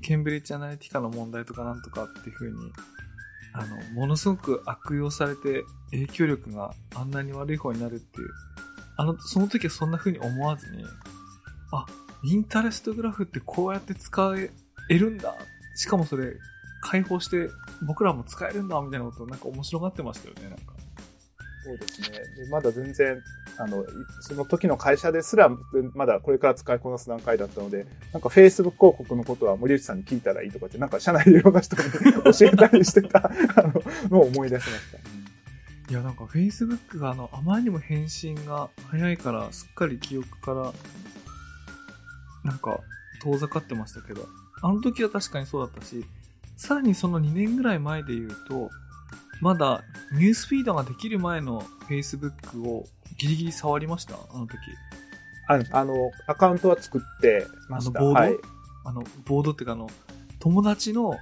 [0.02, 2.58] ケンブリッジアナリティカの問題とかなんとかっていう風に、
[3.54, 8.30] あの、ものすごく悪用されて影響力があんなに悪い方になるっていう
[8.96, 10.86] あの、その時はそんな風に思わずに、
[11.72, 11.86] あ、
[12.24, 14.36] インタレストグラフってこうやって使
[14.90, 15.36] えるんだ。
[15.76, 16.34] しかもそれ、
[16.82, 17.50] 開放して
[17.88, 20.73] 僕らも使えるんだ、みたいなことをなんか面白がってましたよね、なんか。
[21.64, 22.20] そうですね。
[22.36, 23.22] でまだ全然、
[23.58, 23.86] あの、
[24.22, 25.50] その時の会社ですら、
[25.94, 31.84] まだこれから使いこなす段階だったので、なんか Facebook 広告のことは森内さんに聞いたらいいとかって、なんか社内でいろんな人に
[32.24, 34.98] 教えたりしてた あののを思い出しました。
[35.92, 40.74] いや、なんか Facebook があの、あまりにも返信が早いから、すっかり記憶から、
[42.44, 42.82] なんか、
[43.22, 44.28] 遠ざかってましたけど、
[44.62, 46.06] あの時は確かにそうだったし、
[46.58, 48.70] さらにその2年ぐらい前で言うと、
[49.42, 52.86] まだニュースフィードができる前の Facebook を
[53.18, 54.16] ギリギリ触りました？
[54.34, 54.58] あの時。
[55.48, 58.00] ああの、アカウントは作ってました。
[58.00, 58.22] あのボード？
[58.22, 58.38] はい。
[58.86, 59.90] あの、ボードっていうかあの、
[60.40, 61.18] 友達の、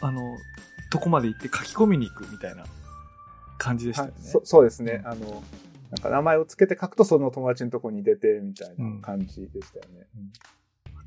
[0.00, 0.36] あの、
[0.90, 2.64] とこまで行って書き込みに行くみたいな
[3.58, 4.14] 感じでしたよね。
[4.16, 5.02] はいそそうですね。
[5.04, 5.42] うんあの、
[5.90, 10.06] なんか名前をつけて書くとその友達のとこに出てみたいな感じでしたよね。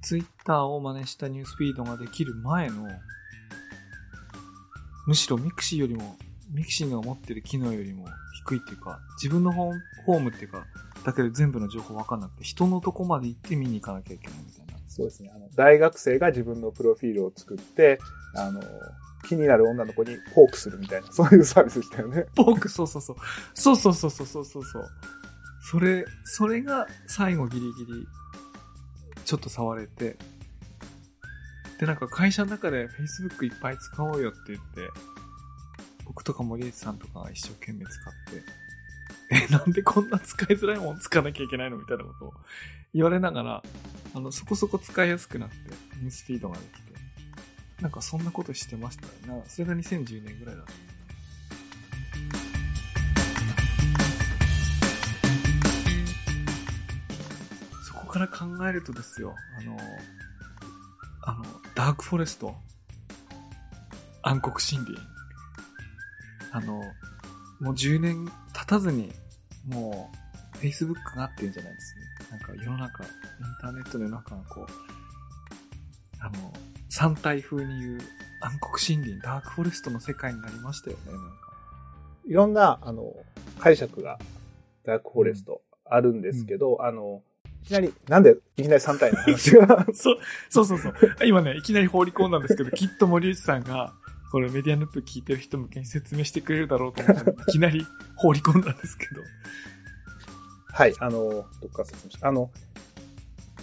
[0.01, 2.87] ツイッターを真似したニュースフィードができる前の、
[5.05, 6.15] むしろミクシーよりも、
[6.49, 8.07] ミクシーが持ってる機能よりも
[8.45, 10.65] 低いっていうか、自分のホームホームっていうか、
[11.03, 14.73] だけで全部の情報わかんなくて、人のとこまで行って見に行かなきゃいけないみたいな。
[14.87, 15.31] そうですね。
[15.33, 17.99] あの、大学生が自分のプロフィールを作って、
[18.35, 18.61] あの、
[19.27, 22.25] 気になる女の子にポークするみたいな、そういうサービスでしたよね。
[22.35, 23.15] ポーク、そうそうそう。
[23.53, 24.89] そうそうそうそうそうそうそう。
[25.69, 28.07] それ、それが最後ギリギリ、
[29.25, 30.17] ちょっと触れて、
[31.79, 34.89] で、なんか会社の中で Facebook いっぱい使おうよって言って、
[36.07, 38.43] 僕とか森内さんとかが一生懸命使って、
[39.49, 42.33] え、なんでこんな使いづらいもん使わなきゃいけないのみたいなことを
[42.93, 43.63] 言われながら、
[44.15, 45.55] あの、そこそこ使いやすくなって、
[45.97, 46.93] ニュースフィードができて、
[47.81, 49.43] なんかそんなことしてましたね。
[49.47, 50.71] それが2010年ぐらいだった。
[57.83, 59.77] そこから考えるとですよ、あの、
[61.23, 61.43] あの、
[61.75, 62.55] ダークフォレスト、
[64.23, 65.16] 暗黒森林、
[66.51, 66.81] あの、
[67.59, 69.11] もう10年経たずに、
[69.67, 72.07] もう、Facebook があってるんじゃないですね。
[72.31, 73.09] なんか世の中、イン
[73.61, 74.71] ターネットの世の中がこう、
[76.19, 76.53] あの、
[76.89, 77.99] 三体風に言う
[78.41, 81.53] 暗黒森林、ダークフォレストの世界になりましたよね、なんか。
[82.25, 83.13] いろんな、あの、
[83.59, 84.19] 解釈が、
[84.83, 87.21] ダークフォレストあるんですけど、あの、
[87.63, 89.85] いきなり、なんでいきなり3体の話が？
[89.93, 90.95] そう、そうそうそう。
[91.25, 93.93] 今ね、いきなり放り込んだんですけど、きっと森内さんが、
[94.31, 97.85] これメディアヌップ聞いてる人向けに説明してくれるだろうと思って、 いきなり
[98.15, 99.21] 放り込んだんですけど。
[100.73, 102.51] はい、あの、どっから説明しあの、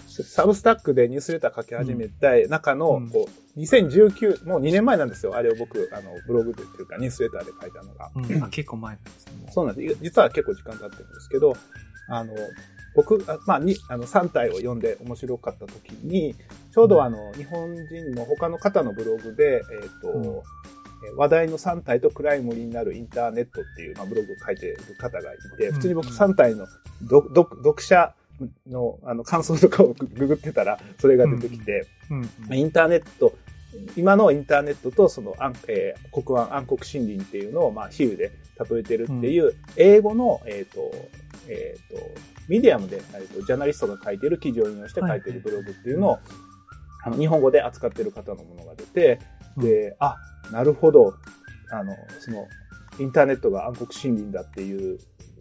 [0.07, 5.35] サブスタックでニュースレター書き始めた中の、うんこう、2019、もう2年前なんですよ。
[5.37, 8.11] あれを僕、あの、ブログでっていうか、ニュースレターで書いたのが。
[8.14, 9.33] うん、あ結構前なんですね。
[9.50, 9.98] そうなんです。
[10.03, 11.57] 実は結構時間経ってるんですけど、
[12.09, 12.35] あの、
[12.94, 16.35] 僕、あまあ、に、あの、3体を読んで面白かった時に、
[16.72, 20.24] ちょうどあの、日本人の他の方のブログで、えっ、と、うん。
[20.24, 20.42] えー
[21.16, 26.66] 話題の3体と暗い森になるインターネットっていう、まあ、ブログを書いてる方がいて、普通に僕うん3体の
[27.02, 28.14] 読読読者
[28.66, 31.87] のあの感想とかをグググってたら、それが出てきて、
[32.50, 33.35] インターネット、
[33.96, 38.33] 今のインターネットとその暗、えー黒暗暗黒森林っていうのを、まあ、比喩で
[38.70, 40.90] 例えてるっていう、英語の、えっ、と、
[41.49, 41.97] えっ、と、
[42.49, 46.18] ミディアムで、えーと、ジャーナリストが書いてる記事を引用して書いてるブログっていうのを、
[47.05, 49.18] あの、日本語で扱ってる方のものが出て、
[49.57, 50.16] で、あ、
[50.51, 51.14] なるほど、
[51.70, 52.47] あの、その、
[52.99, 54.99] インターネットが暗黒森林だっていう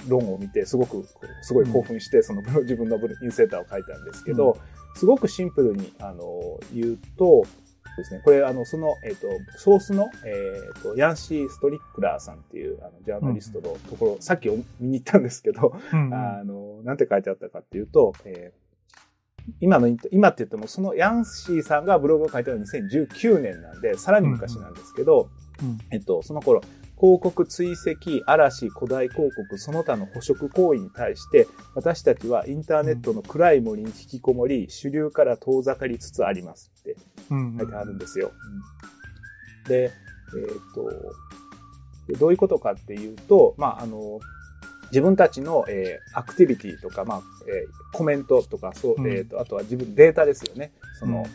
[0.08, 1.06] 論を見て、すごく、
[1.41, 4.58] すごい興奮して、その自分のブロニュースレターを書いたんですけど、
[4.95, 7.43] すごくシンプルに、あの、言うと、
[7.97, 9.27] ですね、これ、あの、その、えっ、と、
[9.58, 16.08] ソースの、えっ、と、ヤンシー・ストリックラーさんっていう、あの、ジャーナリストのところ、さっき見に行ったんですけど、うん。
[16.08, 18.63] う んあの、なんて書いてあったかっていうと、えー
[19.60, 25.29] 今の今って言っても、そのヤンシーさんがブログを書いたのは2019年なんで、さらに昔なんですけど、
[25.62, 25.77] うん。
[25.91, 26.62] えっと、その頃、
[26.99, 36.95] 広告追跡、嵐、古代広告、その他の捕食行為に対して、私たちはインターネットの暗い森に引きこもり、主流から遠ざかりつつありますって
[37.29, 38.32] うん書いてあるんですよ。
[39.67, 40.89] で、えっ、と
[42.08, 44.19] で、どういうことかっていうと、まあ、あの、
[44.91, 49.12] 自分たちの、えーアクティビティとか、まあ、えーコメントとか、そう、うん。
[49.12, 50.71] えっ、と、あとは自分、データですよね。
[50.99, 51.23] その、うん。
[51.23, 51.29] えっ、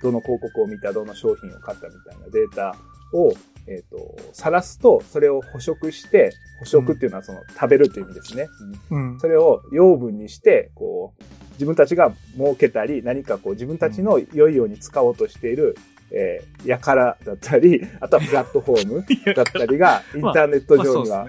[0.00, 2.76] と、どの広告を見た、どの商品を買ったみたいなデータ
[3.12, 3.32] を、
[3.70, 8.48] えっ、と、晒すと、それを捕食して、捕食っていうのはその、食べるという意味ですね。
[8.90, 15.76] うんうんそれを養分にして、こう、自分たちが儲けたり、何かこう自分たちの良いように使おうとしている、
[16.10, 19.04] えー、やからだったり、 あとはプラットフォーム
[19.34, 21.28] だったりが、インターネットまあ上には。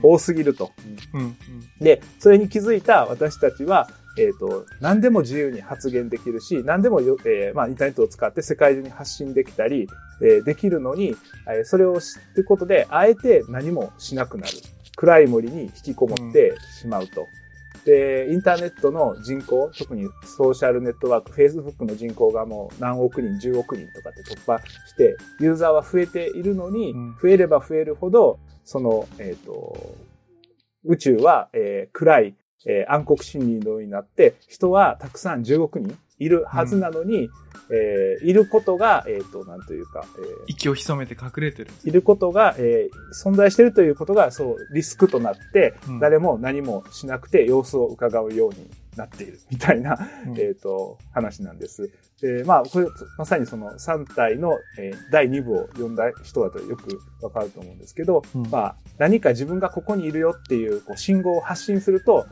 [0.00, 0.70] 多すぎると。
[1.80, 9.88] で、それに気づいた私たちは、えっ、と、何でも自由に発言できるし、何でもよ、えーまあ、インターネットを使って世界中に発信できたり、
[10.20, 14.52] えーできるのに、えーそれを知ってことで、あえて何もしなくなる。
[14.96, 17.26] 暗い森に引きこもってしまうと。
[17.84, 29.96] で、インターネットの人口、特にソーシャルネットワーク、Facebook の人口がもう何億人、10億人とかって突破して、ユーザーは増えているのに、うん増えれば増えるほど、その、えっ、と、
[30.84, 32.34] 宇宙は、えー暗い、
[32.66, 37.28] えー暗黒森林のようになって、人はたくさん10億人いるはずなのに、
[37.70, 46.00] えーいることが、えっ、と、なんというか、えー息を潜めて隠れてるいることが、えー存在しているということが、そう、リスクとなって、うん。
[46.00, 50.38] 誰も何もしなくて様子を伺うようになっている、みたいな、うん。
[50.38, 51.90] えっ、と、話なんです。
[52.20, 58.50] で、まあ、これ、まさにその3体の、えー第2部を読んだ人だとよくわかると思うんですけど、うん。
[58.50, 62.26] まあ、何か自分がここにいるよっていうこう信号を発信すると、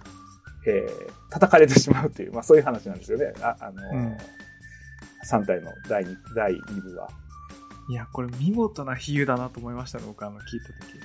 [0.66, 3.32] えー叩かれてしまうという、まあそういう話なんですよね。
[3.42, 4.16] あ、あのーうん
[5.28, 7.08] 3体の第2、第2部は。
[7.88, 11.00] いや、これ見事な比喩だなと思いましたね、僕あの、聞いたとき。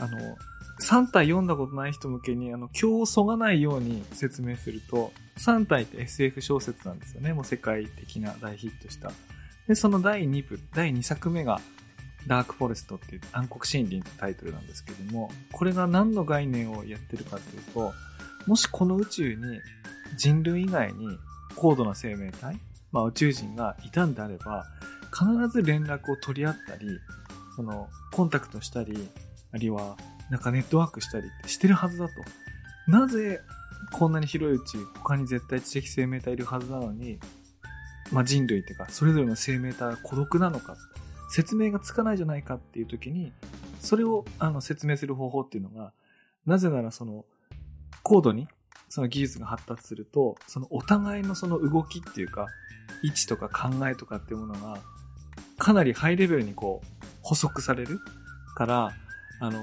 [0.00, 0.36] あの、
[0.80, 7.32] 3体読んだことない人向けに、あの、今日そがないように説明すると、3体って SF 小説なんですよね。
[7.32, 9.10] もう世界的な大ヒットした。
[9.66, 11.60] で、その第2部、第2作目が、
[12.26, 17.92] ダークフォレストっていう暗黒森林ってタイトルなんですけども、これが何の概念をやってるかというと、
[18.48, 19.60] もしこの宇宙に
[20.16, 21.18] 人類以外に
[21.54, 22.58] 高度な生命体、
[22.92, 24.64] まあ宇宙人がいたんであれば、
[25.12, 26.86] 必ず連絡を取り合ったり、
[27.56, 29.06] その、コンタクトしたり、
[29.52, 29.98] あるいは、
[30.30, 32.14] なんかネットワークしたりってしてるはずだと。
[32.90, 33.42] なぜ、
[33.92, 37.18] こんなに広いうち、他に絶対知的生命体いるはずなのに、
[38.10, 40.74] まあ人類っていうか、それぞれの生命体は孤独なのか、
[41.28, 43.30] 説明がつかないじゃないかっていう時に、
[43.80, 45.92] それをあの説明する方法っていうのが、
[46.46, 47.26] なぜならその、
[48.02, 48.48] 高度に
[48.88, 52.46] その技術が発達すると、そのお互いのその動きっていうか、
[53.02, 54.78] 位置とか考えとかっていうものが、
[55.58, 56.86] かなりハイレベルにこう、
[57.22, 58.00] 補足される
[58.56, 58.92] から、
[59.40, 59.60] あの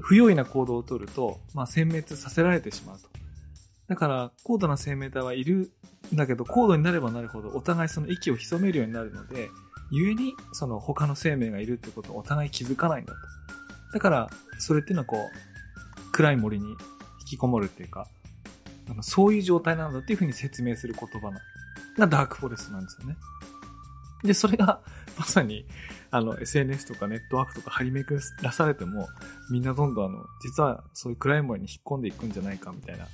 [0.00, 3.08] 不用意な行動をとると、まあ、殲滅させられてしまうと。
[3.88, 5.72] だから、高度な生命体はいる
[6.12, 9.48] んだけど、高度になればなるほど、お互いその息を潜めるようになるので、
[9.90, 13.18] 故に、その他の生命がいるってことをお互い気づかないんだと。
[13.94, 15.20] だから、それっていうのはこう、
[16.16, 16.76] 暗い森に引
[17.26, 18.08] きこもるっていうか、
[18.88, 21.40] あのそういう状態なんだっていうふうに説明する言葉な
[21.98, 23.16] がダークフォレストなんですよね。
[24.24, 24.80] で、それが、
[25.18, 25.66] まさに、
[26.10, 29.08] あの、SNS とかネットワークとか張り巡らされても、
[29.50, 33.06] みんなどんどんあの、実はそういう暗い森に引っ込んでいくんじゃないかみたいな、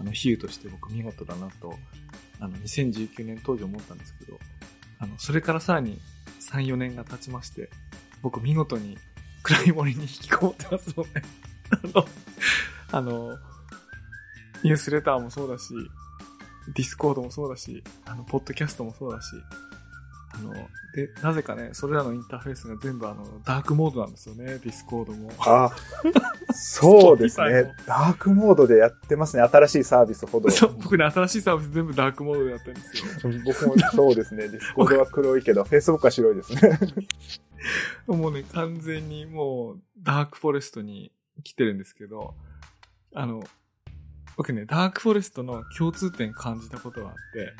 [0.00, 1.76] あの、比喩として僕見事だなと、
[2.38, 4.38] あの、2019年当時思ったんですけど、
[5.00, 6.00] あの、それからさらに
[6.40, 7.70] 3、4年が経ちまして、
[8.22, 8.98] 僕見事に
[9.42, 11.22] 暗い森に引きこもってますもんね。
[11.70, 12.06] あの、
[12.92, 13.38] あの、
[14.62, 15.74] ニュースレターもそうだし、
[16.74, 19.28] ディスコードもそうだし、あの、ポッドキャストもそうだし、
[20.34, 20.52] あの、
[20.94, 25.30] で、なぜかね、それらのインターフェースが全部あの、ダークモードなんですよね、ディスコードも。
[25.38, 25.70] あ、
[26.52, 27.74] そうですねも。
[27.86, 29.42] ダークモードでやってますね。
[29.42, 30.50] 新しいサービスほど。
[30.50, 33.32] そう、僕ね、新しいサービス全部ダークモードでやってるんですよ。
[33.44, 34.48] 僕もそうですね。
[34.48, 36.78] ディスコードは黒いけど、フェイスブックは白いですね。
[38.06, 42.34] もうね、完全にもう、ダークフォレストに来てるんですけど、
[43.14, 43.42] あの、
[44.36, 47.52] 僕ね、ダークフォレストの共通点感じたことがあって、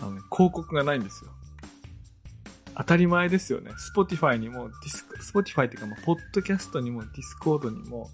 [0.00, 1.30] あのね、広告がないんですよ。
[2.74, 3.70] 当たり前ですよね。
[3.94, 8.08] Spotify にも、ディス、Spotify っていうか、まあ、ポッドキャストにも、ディスコードにも、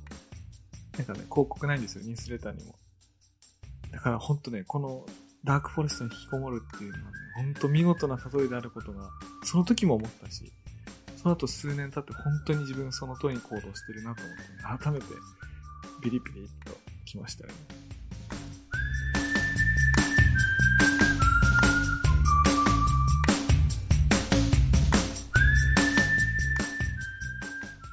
[0.96, 2.74] なんかね、広告ないんですよ、ニュースレターにも。
[3.92, 5.06] だから本当ね、この
[5.44, 9.08] ダークフォレストに引きこもるっていうのはね、本当見事な例えであることが、
[9.44, 10.52] その時も思ったし、
[11.20, 15.06] その後数年経って本当に自分その通りに行動してるなと思って、改めて
[16.00, 17.54] ビリビリときましたよね。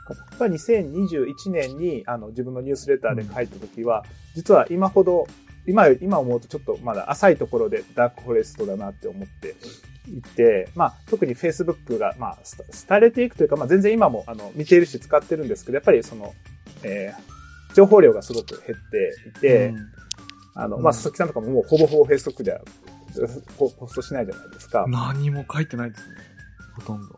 [0.07, 5.25] 僕が2021年にあの自分のニュースレターで書いた時は、実は今ほど、
[5.65, 9.55] 今、今思うとちょっとまだ浅いところでダークフォレストだなって思って
[10.07, 16.33] いて、まあ特に Facebook が、まあ、す廃れていくというか、まあ全然今もあの見ているし使ってるんですけど、やっぱりその、
[16.83, 19.77] えー、情報量がすごく減っていて、うん
[20.55, 22.61] あの、うんまあ佐々木さんとかももうほぼほぼ Facebook では
[23.57, 24.85] ポポストしないじゃないですか。
[24.87, 26.15] 何も書いてないですね。
[26.75, 27.15] ほとんど。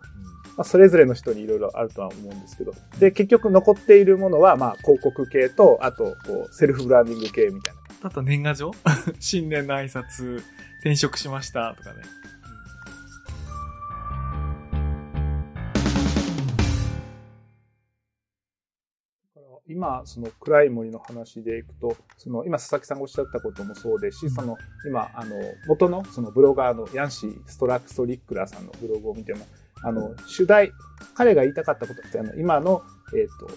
[0.58, 2.74] まあ、それぞれの人にいろいろあるとは思うんですけど。
[3.00, 7.82] で、結局残っているものは、まあ、広告系と、あと、こう、セルフブランディング系みたいな。
[8.02, 8.72] あと年賀状？
[9.20, 10.42] 新年の挨拶、
[10.80, 12.02] 転職しましたとかね。
[19.70, 24.58] 今、その暗い森の話でいくと、その今佐々木さんがおっしゃったこともそうですし、その
[24.88, 25.36] 今、あの、
[25.68, 29.46] 元のそのブロガーのヤンシー・ストラクストリックラーさんのブログを見ても、
[29.84, 30.72] あの、主題、
[31.16, 32.82] 彼が言いたかったことってあの、今の、
[33.14, 33.48] えっ、と、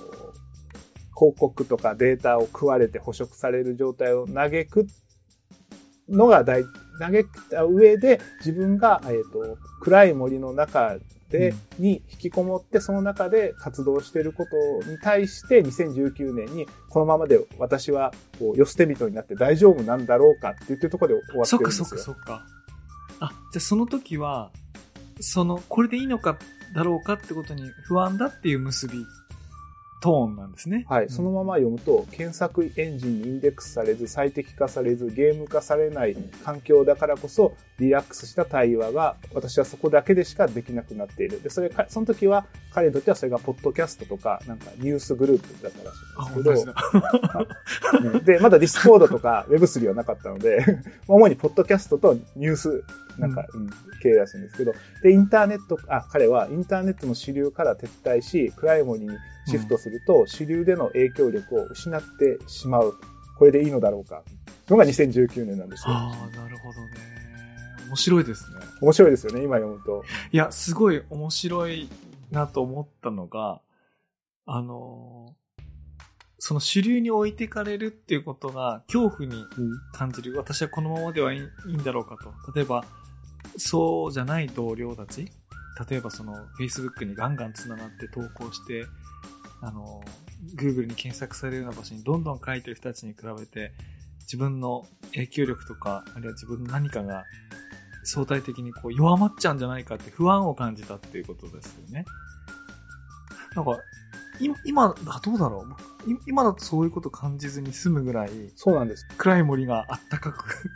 [1.16, 4.86] 広告とかデータを食われて捕食される状態を嘆く
[6.08, 6.64] のが大、
[6.98, 10.96] 嘆った上で自分が、えっ、と、暗い森の中
[11.30, 14.46] で、に引きこもってその中で活動しているこ
[14.82, 21.84] とに対して2019年にこのままで私はこう寄捨て人になって大丈夫なんだろうかって言ってるところで終わってるんですよ。
[21.86, 22.46] そっかそっかそっか。
[23.20, 24.50] あ、じゃあその時は、
[25.20, 26.38] その、これでいいのか
[26.74, 29.04] だろうかってことに不安だっていう結び
[30.00, 30.86] トーンなんですね。
[30.88, 31.10] はい。
[31.10, 41.42] そのまま読むと、検索エンジンにインデックスされず、最適化されず、ゲーム化されない環境だからこそ、リラックスした対話が、私はそこだけでしかできなくなっている。
[41.42, 50.64] で、それか、その時は、彼にとってはそれが、ポッドキャストとか、なんか、ニュースグループだったらしいんですけど、 で、まだディスコードとか Web3 はなかったので、
[51.08, 52.84] 主にポッドキャストとニュース、
[53.20, 53.70] なんか、うん、
[54.02, 59.08] 経営らしいんですけど、で、インターネット、あ、彼はインターネットの主流から撤退し、クライモに
[59.46, 62.94] シフトすると、主流での影響力を失ってしまう。
[63.38, 64.22] これでいいのだろうか。
[64.68, 65.94] のが2019年なんですよ。
[65.94, 67.20] ああ、なるほどね。
[67.88, 68.60] 面白いですね。
[68.80, 70.04] 面白いですよね、今読むと。
[70.32, 71.88] いや、すごい面白い
[72.30, 73.60] なと思ったのが、
[74.46, 75.36] あの
[76.42, 79.44] その主流に置いてかれるっていうことが恐怖に
[79.92, 80.32] 感じる。
[80.32, 81.40] うん、私はこのままではいい
[81.76, 82.52] んだろうかと。
[82.54, 82.84] 例えば、
[83.56, 85.30] そうじゃない同僚たち。
[85.88, 88.84] 例えばその Facebook にガンガン繋がって投稿して、
[89.62, 90.02] あの、
[90.56, 93.72] Google に検索されるような場所にどんどん書いてる人たちに比べて、
[94.20, 97.24] 自分の影響力とか、あるいは自分の何かが
[98.04, 102.04] 相対的にこう弱まっちゃうんじゃないかって不安を感じたっていうことですよね。
[103.54, 103.78] なんか、
[104.38, 105.76] 今、今だ、どうだろう？
[106.26, 109.06] 今だとそういうこと感じずに済むぐらい、そうなんです。
[109.18, 110.70] 暗い森があったかく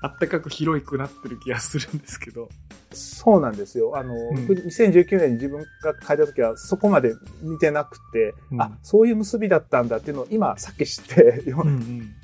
[0.00, 2.48] あったかく広くなってる気がするんですけど。
[2.92, 3.96] そうなんですよ。
[3.96, 12.14] あの、うん、2019年に自分が書いた時はそこまで見てなくて、うん、あ、そういう結びだったんだっていうのを今さっき知ってうん、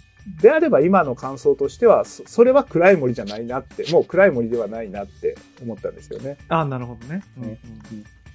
[0.40, 6.38] であれば今の感想としてはそ、それは暗い森じゃないなって、もう暗い森ではないなって思ったんですよね。
[6.48, 7.22] あなるほどね。
[7.38, 7.58] うんうんうん、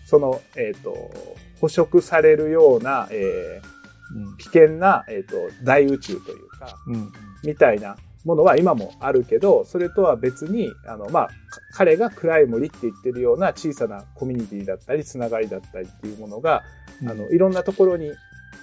[0.06, 1.12] その、えっ、ー、と、
[1.60, 7.12] 捕食されるような、えー、危険な、えっ、ー、と、大宇宙というか、うん、
[7.44, 7.96] みたいな
[8.26, 11.30] ものは今もあるけど、それとは別に、あの、まあ、
[11.74, 16.64] 彼が暗い森って言ってるような小さなコミュニティだったり、つながりだったりっていうものが、
[17.02, 18.12] うん、あの、いろんなところに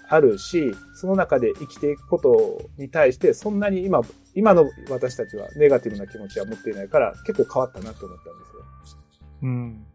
[0.09, 4.01] あるし、その中で生きていくことに対して、そんなに今、
[4.35, 9.03] 今の私たちはネガティブな気持ちは持っていないから、結構変わったなと思ったんですよ。
[9.43, 9.87] うん。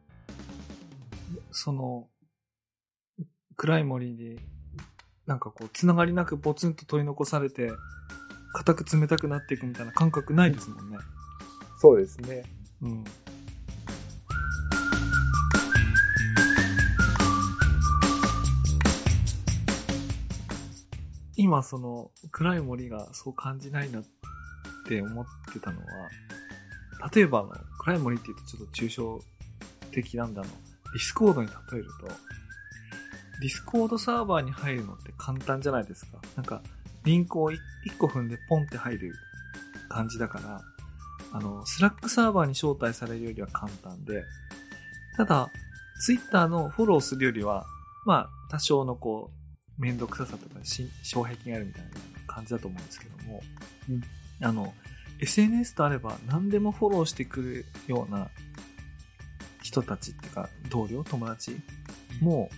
[1.52, 2.08] その、
[3.58, 4.38] 暗い森で、
[5.26, 7.70] なんかこう、つながりなくポツンと取り残されて、
[8.54, 10.98] 硬く冷たくなっていくみたいな感覚ないですもんね。
[11.80, 12.44] そうですね。
[12.82, 13.04] うん。
[21.40, 24.04] 今その暗い森がそう感じないなっ
[24.88, 25.86] て思ってたのは、
[27.14, 29.24] 例えばあの暗い森って言うとちょっと抽象
[29.92, 30.48] 的なんだの。
[30.48, 32.08] ディスコードに例えると、
[33.42, 36.18] ディスコードサーバーに入るのって簡単じゃないですか？
[36.36, 36.64] なんか、
[37.08, 37.58] リンクを1
[37.98, 39.14] 個踏んでポンって入る
[39.88, 40.62] 感じだから、
[41.32, 44.24] あの、スラックサーバーに招待されるよりは簡単で、
[45.16, 45.50] ただ、
[46.02, 47.66] ツイッターのフォローするよりは、
[48.06, 49.32] まあ、多少のこ
[49.78, 50.56] う、めんどくささとか、
[51.04, 51.90] 障壁があるみたいな
[52.28, 53.42] 感じだと思うんですけども、
[53.90, 54.02] うん、
[54.42, 54.74] あの、
[55.20, 58.30] SNS とあれば何でもフォローしてくるような
[59.64, 61.58] 人たちっていうか、同僚、友達
[62.22, 62.50] も、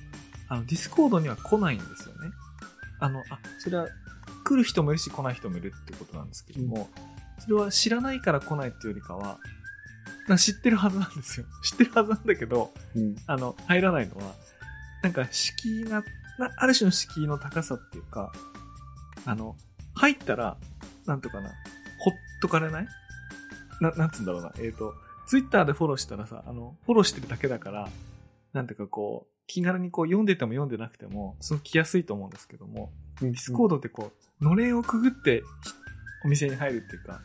[0.48, 2.32] あの、ディスコードには来ないんですよね。
[3.00, 3.88] あの、あ、それは
[4.50, 6.90] 来る人もいるし来ない人もいるってことなんですけども、
[7.38, 9.38] それは知らないから来ないっていうよりかは、
[10.40, 11.46] 知ってるはずなんですよ。
[11.64, 14.34] 知ってるはずなんだけど、うん、あの、入らないのは、
[15.04, 16.04] なんか敷居が、
[16.58, 18.32] ある種の敷居の高さっていうか、
[19.26, 19.56] あの、
[19.94, 20.58] 入ったら、
[21.06, 21.54] なんとかな、ほ
[22.10, 22.88] っとかれない？
[23.82, 24.52] な、なんつうんだろうな。
[24.58, 24.96] えっ、ー、と、
[25.28, 27.88] ツイッターでフォローしたらさ、あの、フォローしてるだけだから、
[28.54, 35.42] なんていうかこう、気軽にこう読んでても読んでなくても、すごく来やすいと思うんですけども、ディスコードってこう、のれんをくぐって
[36.24, 37.22] お店に入るっていうか、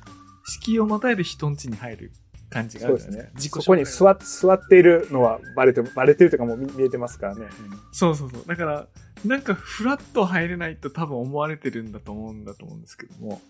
[0.46, 2.12] 敷居をまたいで人ん家に入る
[2.48, 3.30] 感じがあるんですね。
[3.34, 7.42] 自己そこに座っ座っているのはバレて、バレてるというかもう見えてますからね。
[7.42, 7.50] うん、
[7.92, 8.44] そうそうそう。
[8.46, 8.86] だから、
[9.26, 13.42] なんかフラッと入れないと多分思われてるんだと思うんだと思うんですけども、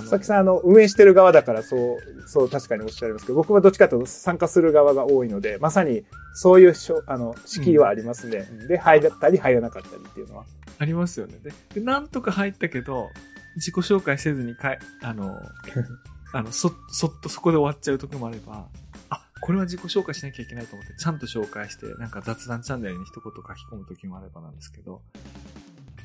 [0.00, 8.48] 佐々木さん、あの、運営してる側だから、そう、そう確かにおっしゃいますけど、僕はどっちかというと参加する側が多いので、まさにそういうしょ、あの、敷居はありますね。
[8.68, 10.44] で、入ったり入らなかったりっていうのは。
[10.78, 11.38] ありますよね。
[11.42, 13.10] で、でなんとか入ったけど、
[13.56, 15.38] 自己紹介せずにかい、あの、
[16.32, 18.68] あの、そ、そっとそこで終わっちゃう時もあれば、
[19.10, 25.02] あ、これは自己紹介しなきゃいけないと思って、ちゃんと紹介して、なんか雑談チャンネルに一言書き込む時もあればなんですけど、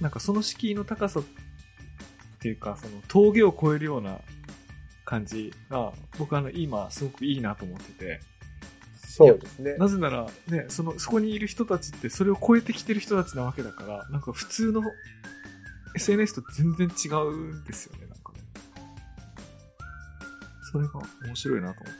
[0.02, 1.22] なんかその敷居の高さ
[2.48, 4.20] っていうか、その峠を越えるような
[5.04, 8.22] 感じが、僕はあの、今すごくいいなと思ってて、
[9.02, 9.76] そうですね。
[9.78, 14.82] なぜなら、ね、その、そこにいる人たちってそれを超えてきてる人たちなわけだから、なんか普通の
[15.96, 18.40] SNS と全然違うんですよね、なんかね。
[20.72, 21.96] それが面白いなと思っ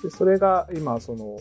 [0.00, 0.08] て。
[0.08, 1.40] でそれが今、その、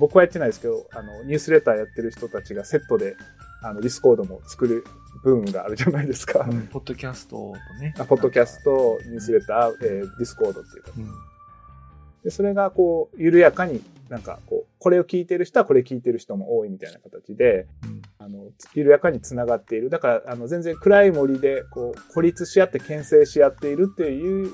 [0.00, 3.16] 僕はやってないですけど、あの、ニュースレターやってる人たちがセットで、
[3.62, 4.84] あの、ディスコードも作る
[5.22, 6.48] 部分があるじゃないですか。
[6.70, 7.94] ポッドキャストとね。
[7.98, 10.92] あポッドキャスト、ニュースレター、えーディスコードっていうか。
[10.96, 11.10] うん。
[12.22, 18.02] で、それがこう、緩やかに、なんかこう、これを聞いてる人はこれ聞いてる人も多いみたいな形で、うん。
[18.18, 19.90] あの、緩やかに繋がっている。
[19.90, 24.50] だから、あの、全然暗い森で、こう、孤立し合って牽制し合っているっていう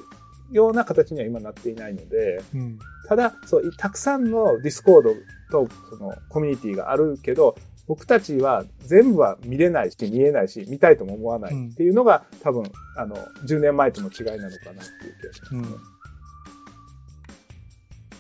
[0.50, 2.78] ような形には今なっていないので、うん。
[3.09, 5.14] ただ、そう、たくさんのディスコード
[5.50, 7.57] と、その、コミュニティがあるけど、
[7.87, 12.64] 僕たちは全部は見れないし、見えないし、見たいとも思わないっていうのが、多分、
[12.97, 13.16] あの、
[13.47, 15.61] 10年前との違いなのかなっていう気がしますね。
[15.61, 15.95] うん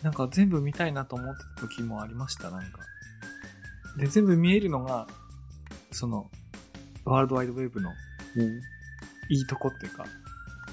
[0.02, 2.80] なんか全部見たいなと思ってた時もありました、なんか。
[3.96, 5.06] で、全部見えるのが、
[5.92, 6.30] その、
[7.06, 7.90] ワールドワイドウェブの
[8.36, 8.60] うん
[9.30, 10.04] いいとこっていうか、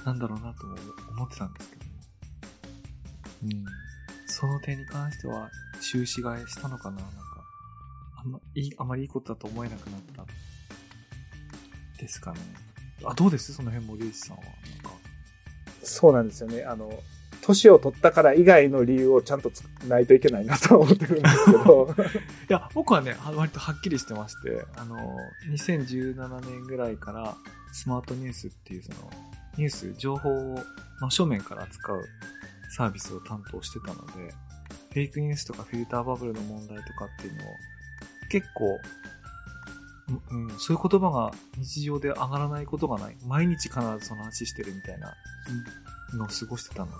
[0.05, 0.75] なんだろうなとも
[1.15, 1.81] 思ってたんですけど。
[3.43, 3.65] うん。
[4.27, 7.17] その点に関しては、終始替えしたのかななんか、
[8.23, 10.25] あんま、いい、あまりいいことだと思えなくなった。
[11.97, 12.39] ですかね。
[13.03, 13.53] あ、どうです？
[13.53, 14.43] その辺森内さんは。
[14.43, 14.53] なん
[14.83, 14.91] か。
[15.83, 16.63] そうなんですよね。
[16.63, 16.91] あの、
[17.41, 21.95] 年を取ったから以外の理由をちゃんとつないといけないなとは思ってるんですけど。
[22.49, 24.97] いや、僕はね、あ割とはっきりしてまして、あの、
[25.49, 27.35] 2017年ぐらいから、
[27.73, 29.11] スマートニュースっていうその、
[29.57, 30.59] ニュース、情報を
[30.99, 32.03] 真正面から扱う
[32.77, 34.33] サービスを担当してたので、
[34.91, 37.45] フェイクニュースとかフィルターバブルの問題とかっていうのを、
[38.31, 38.79] 結構、
[40.31, 43.17] うん、うんそういう言葉が日常で上がらないことがない。
[43.25, 45.13] 毎日必ずその話してるみたいな
[46.17, 46.93] のを過ごしてたので、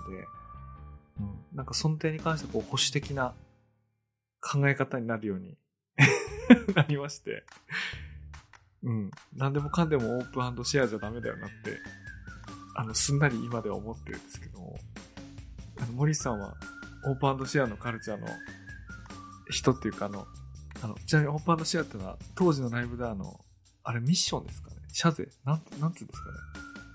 [1.20, 3.34] うん、なんかその点に関してはこう保守的な
[4.40, 5.56] 考え方になるように
[6.74, 7.44] なりまして、
[8.82, 11.78] うん、何でもかんでもオープンシェアじゃダメだよなって、
[12.74, 14.78] あの、すんなり今では思ってるんですけども、
[15.78, 16.56] あの、森さんは
[17.06, 18.26] オープンシェアのカルチャーの
[19.48, 20.26] 人っていうかあの、
[20.82, 23.40] あの、ちなみにオープンシェアってのは当時のライブであの、
[23.84, 24.76] あれミッションですかね？
[24.92, 25.28] シャゼ？
[25.44, 26.36] なんて、なんつうんですかね？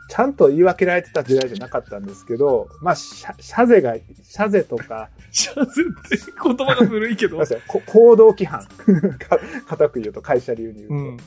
[0.10, 7.38] ちゃんと言い分けられてた時代じゃなかったんですけど、まあ、シャシャゼが、シャゼとか、シャゼって言葉が古いけど
[7.88, 8.64] 行動規範。
[8.66, 10.94] か固く言うと、会社流に言うと。
[10.96, 11.18] うん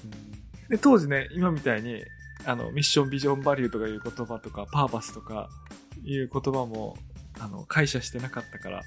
[0.71, 2.01] で、当時ね、今みたいに、
[2.47, 5.51] あの、ミッション、ビジョン、バリューとかいう言葉とか、パーパスとか
[6.05, 6.97] いう言葉も、
[7.41, 8.83] あの、解釈してなかったから、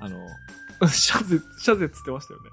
[0.00, 0.28] あの、
[0.88, 2.50] シャゼ、シャゼっつってましたよね。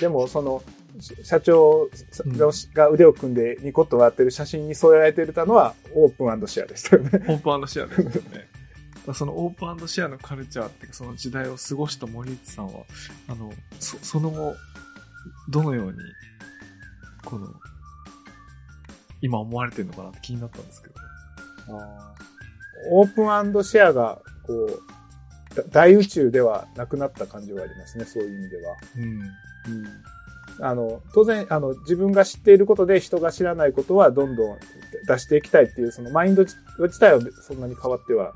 [0.00, 0.62] でも、その、
[1.00, 1.88] し社長
[2.26, 7.10] のが腕を組んでニコッと笑ってる写真に添えられてたのは、オープンシェアでしたよね。
[7.12, 8.48] オープンシェアですよね。
[9.14, 12.84] そのオープンシェアのカルチャーっていうか、その時代を過ごした森内さんは、
[13.28, 14.54] あの、そその後、
[15.48, 15.98] どのように、
[17.24, 17.48] この、
[19.22, 21.00] 今思われてるのかなって気になったんですけどね。
[22.90, 23.22] オープ
[23.58, 24.82] ンシェアが、こう、
[25.54, 28.76] だ大宇宙ではなくなった感じはありますね、そういう意味では。
[28.96, 29.20] うん。
[30.60, 34.58] あの、当然、あの、自分が知っていることで人が知らないことはどんどん
[35.06, 38.34] 出していきたいっていう、そのマインド自自体はそんなに変わっては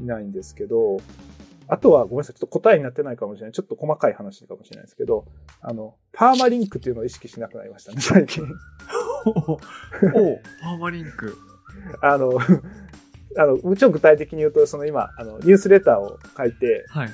[0.00, 0.98] いないんですけど、
[1.68, 3.52] あとはごめんなさい、ちょっと答えになってないかもしれない。
[3.52, 5.26] ちょっと細かい話かもしれないですけど、
[5.60, 8.44] あの、パーマリンクっていうのを意識しなくなりましたね、最近。
[9.24, 9.56] おお
[10.62, 11.36] パーマリンク。
[12.02, 12.38] あの、
[13.38, 17.12] あの、もちろん具体的に言うと、その今、あの、ニュースレターを書いてはい。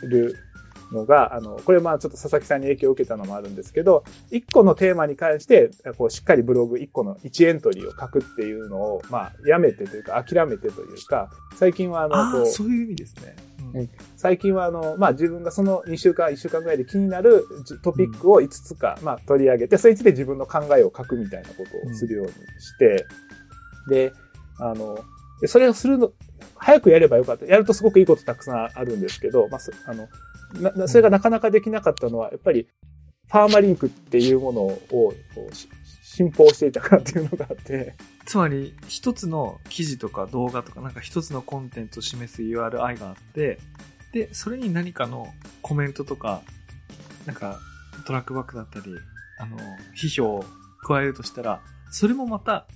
[0.90, 13.34] るのが、あの、これまあちょっと佐々木さんに影響を受けたのもあるんですけど、一個のテーマに関して、こうしっかりブログ一個の1エントリーを書くっていうのを、まあやめてというか諦めてというか、最近はあの、こう、そういう意味ですね。
[13.38, 13.46] うん
[13.80, 23.06] うん最近はあの、まあ自分がその2週間、1週間ぐらいで気になるじトピックを5つか、まあ取り上げて、それについて自分の考えを書くみたいなことをするようにして、
[23.88, 24.12] で、
[24.58, 24.98] あの、
[25.40, 26.12] でそれをするの、
[26.56, 27.44] 早くやればよかった。
[27.44, 30.08] やるとすごくいいことたくさんあるんですけど、まあ、そあの、
[30.54, 32.68] なそれがなかなかできなかったのは、やっぱり、
[33.28, 35.54] パーマリンクっていうものをこう
[36.16, 43.58] 信奉していたからっていうのがあって、つまり、一つの記事とか動画とか、なんか一つのコンテンツを示す URI があって、
[44.12, 45.26] で、それに何かの
[45.62, 46.42] コメントとか、
[47.26, 47.58] なんか、
[48.06, 48.86] トラックバックだったり、
[49.38, 49.58] あの、
[49.94, 50.44] 批評を
[50.82, 52.66] 加えるとしたら、それもまた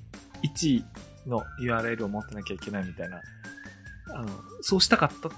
[0.42, 0.84] 1位
[1.26, 3.20] の URL を持ってなきゃいけないみたいな、
[4.14, 4.28] あの、
[4.60, 5.30] そうしたかった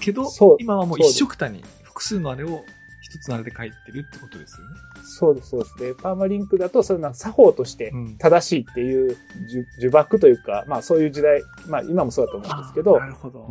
[0.00, 2.64] けど今はもう一緒くたに複数のあれを
[3.06, 4.74] 一つのあれで書いてるってことですよね。
[5.04, 5.76] そうです、そうです。
[5.78, 9.16] で、パーマリンクだと、それなんか作法としてうん正しいっていう
[9.48, 13.48] 呪呪縛というか、まあそういう時代、まあ今もそうだと思うんですけどあな、るほど。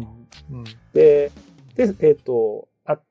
[0.51, 0.63] うん。
[0.93, 1.31] で、
[1.75, 3.03] で、えっ、と、あっ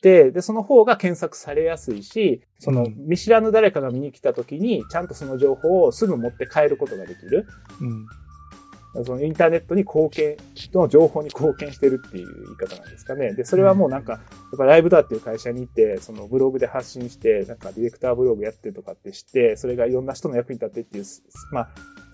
[0.00, 7.46] て、で、その方が検索されやすいし、その、うん見知らぬ誰かが見に来た時に、ちゃんとその情報をすぐ持って帰ることができる。
[7.80, 8.06] うん。
[9.04, 10.36] そのインターネットに貢献、
[10.72, 13.34] の情報に貢献してるっていう言い方なんですかね。
[13.34, 14.20] で、それはもうなんか、やっ
[14.58, 21.04] ぱライブドアっていう会社に行って、そのブログで発信して、なんかディレクターブログやってとかってして、それがいろんな人の役に立ってっていう、
[21.52, 21.68] まあ、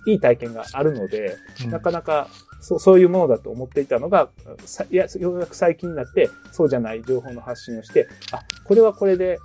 [0.07, 1.37] いい体験があるので、
[1.71, 2.29] なかなか
[2.61, 4.29] そうそういうものだと思っていたのが、
[4.65, 9.39] さいや、ようやく最近になって、そうじゃない情報の発信をして、あ、これはこれで、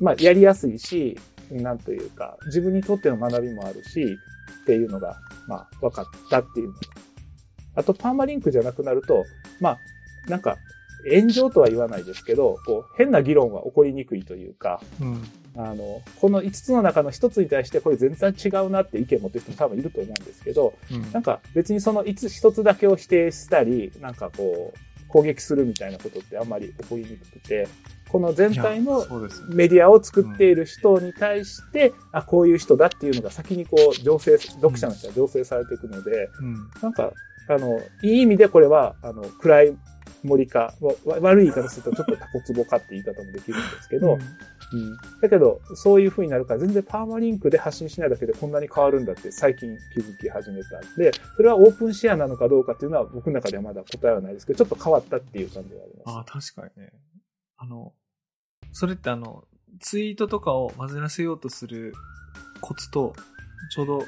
[0.00, 1.18] まあ、やりやすいし、
[1.50, 4.16] なんというか、自分にとっての学びもあるし、
[4.62, 5.16] っていうのが、
[5.48, 6.74] まあ、分かったっていうの。
[7.74, 9.24] あと、パーマリンクじゃなくなると、
[9.60, 9.78] まあ、
[10.28, 10.56] なんか、
[11.10, 15.22] 炎上とは言わないですけど、こう、変な議論は起こりにくいというか、うん。
[15.56, 27.68] あの、この5つの中の1つに対してこれ全然違うなって意見を持ってる人も多分いると思うんですけど、うんなんか別にその5つ1つだけを否定したり、なんかこう、攻撃するみたいなことってあんまり起こりにくくて、
[28.08, 29.06] この全体いの
[29.50, 36.70] メディアを作っている人に対して、あ、こういう人だっていうのが先にこう、醸成、読者の人は醸成されていくので、うん。
[36.82, 37.12] なんか、
[37.48, 39.76] あの、いい意味でこれは、あの、暗い
[40.22, 44.20] 森か、わ悪い言い方するとちょっとタコツボかって言い方もできるんですけど、うん
[45.20, 56.16] だけど、そういう風になるから、全然パーマリンクで発信しないだけでこんなに変わるんだって最近気づき始めたんで、それはオープンシェアなのかどうかっていうのは僕の中ではまだ答えはないですけど、ちょっと変わったっていう感じがあります。
[56.16, 56.92] ああ、確かにね。
[57.58, 57.92] あの、
[58.72, 59.44] それってあの、
[59.80, 61.92] ツイートとかを混ぜらせようとする
[62.60, 63.14] コツと、
[63.74, 64.04] ちょうど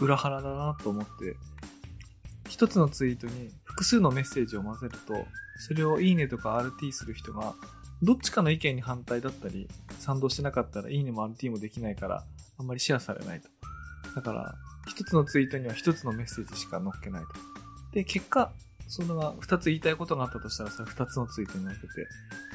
[0.00, 1.36] 裏腹だなと思って、
[2.48, 5.26] 一つのツイートに複数のメッセージを混ぜると、
[5.58, 7.54] それをいいねとか RT する人が、
[8.02, 9.68] どっちかの意見に反対だったり、
[9.98, 12.24] 賛同してなかったらいいねも RT もできないから、
[12.56, 13.50] あんまりシェアされないと。
[14.14, 14.54] だから、
[14.88, 17.28] 一つのツイートには一つのメッセージしか載っけないと。
[17.92, 18.50] で、結果、
[18.88, 21.86] そのが二つ言いたいことがあったとしたら、それ二つのツイートに載っけ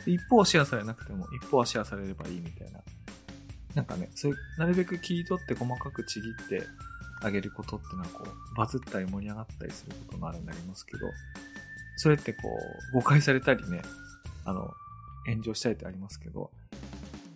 [0.05, 2.79] て、一方はシェアされなくても、一方はシェアされればいいみたいな。
[3.75, 6.65] なんかね、そういう、なるべく切り取って細かくちぎって
[7.21, 11.07] あげることっていうのはこう、バズったり盛り上がったりすることもあるんでありますけど、
[11.97, 12.59] それってこ
[12.91, 13.81] う、誤解されたりね、
[14.45, 14.73] あの、
[15.27, 16.49] 炎上したりってありますけど、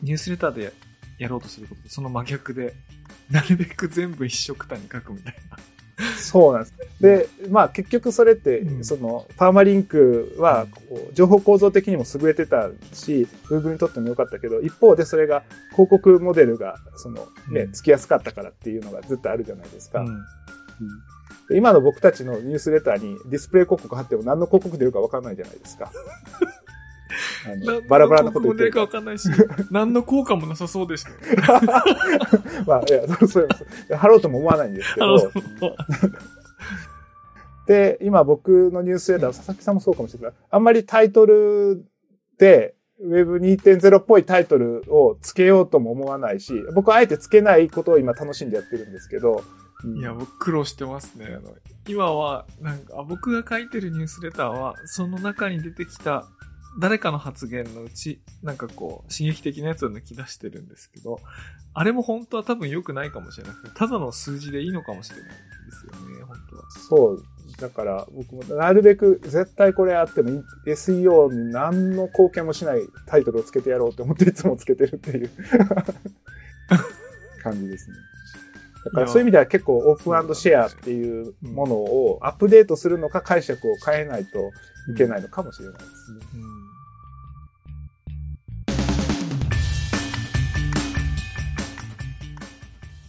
[0.02, 0.74] ニュースレターで
[1.20, 2.74] やろうとすることとその真逆で、
[3.30, 5.58] なるべく全部一緒くたに書くみたいな。
[6.18, 6.74] そうなんです。
[7.00, 20.02] で、まあ結局それって、うんその、パーマリンクは、こう、情報構造的にも優れてたし、Google にとっても良かったけど、一方でそれが、広告モデルが、その、ねう、んつきやすかったからっていうのがずっとあるじゃないですか。
[20.02, 20.18] うん
[21.48, 25.92] で今の僕たちのニュースレターにディスプレイ広告貼っても何の広告出るか分かんないじゃないですか。
[27.46, 29.30] あのバラバラなこと言ってるか何の広告も出るかわかんないし、
[29.72, 31.62] 何の効果もなさそうでした。
[32.66, 35.32] まあ、いや、そうそうそう貼ろうとも思わないんですけど。
[37.68, 41.86] で、今僕のニュースレター、佐々木さんもそうかもしれないあんまりタイトル
[42.38, 49.44] で、Web2.0 っぽいタイトルをつけようとも思わないし、僕はあえてつけないことを今楽しんでやってるんですけど、
[49.84, 51.26] うんいや、僕苦労してますね。
[51.28, 51.54] あの
[51.88, 56.26] 今は、なんか、あ僕が書いてるニュースレターは、その中に出てきた
[56.80, 61.20] 誰かの発言のうち、なんかこう、刺激的なやつを抜き出してるんですけど、
[61.74, 65.36] あれも本当は多分良くないかもしれなくて、ただの数字でいいのかもしれないで
[65.72, 66.72] すよね、本当は。
[66.72, 67.24] そう。
[67.60, 75.30] だから、僕もなるべく絶対これあってもいい SEO に何の貢献もしないタイトルをつけてやろうと思っていつもつけてるっていう
[77.42, 77.96] 感じですね。
[78.86, 84.52] だからそういう意味では結構オープンシェアっていうものをアップデートするのか解釈を変えないと
[84.92, 86.20] いけないのかもしれないですね。
[86.36, 86.65] うん。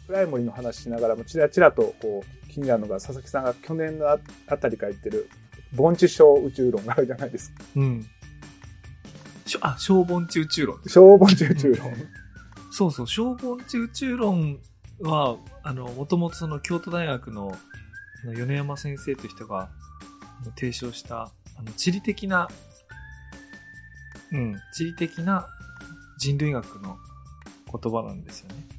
[0.06, 5.28] プライモリの話しながらもちらちらとこう気になるのが佐々木さんが去年のああたりから言ってる
[5.72, 7.64] 盆地小宇宙論があるじゃないですか。
[7.76, 8.06] うん。
[9.44, 11.92] しょあ、小盆地宇宙論です小盆地宇宙論。
[12.70, 14.58] そうそう、小盆地宇宙論
[15.00, 17.56] は、あの、もともとその京都大学の
[18.24, 19.70] あの米山先生という人が
[20.56, 22.48] 提唱した、あの、地理的な、
[24.32, 25.46] うん、地理的な
[26.18, 26.96] 人類学の
[27.70, 28.75] 言葉なんですよね。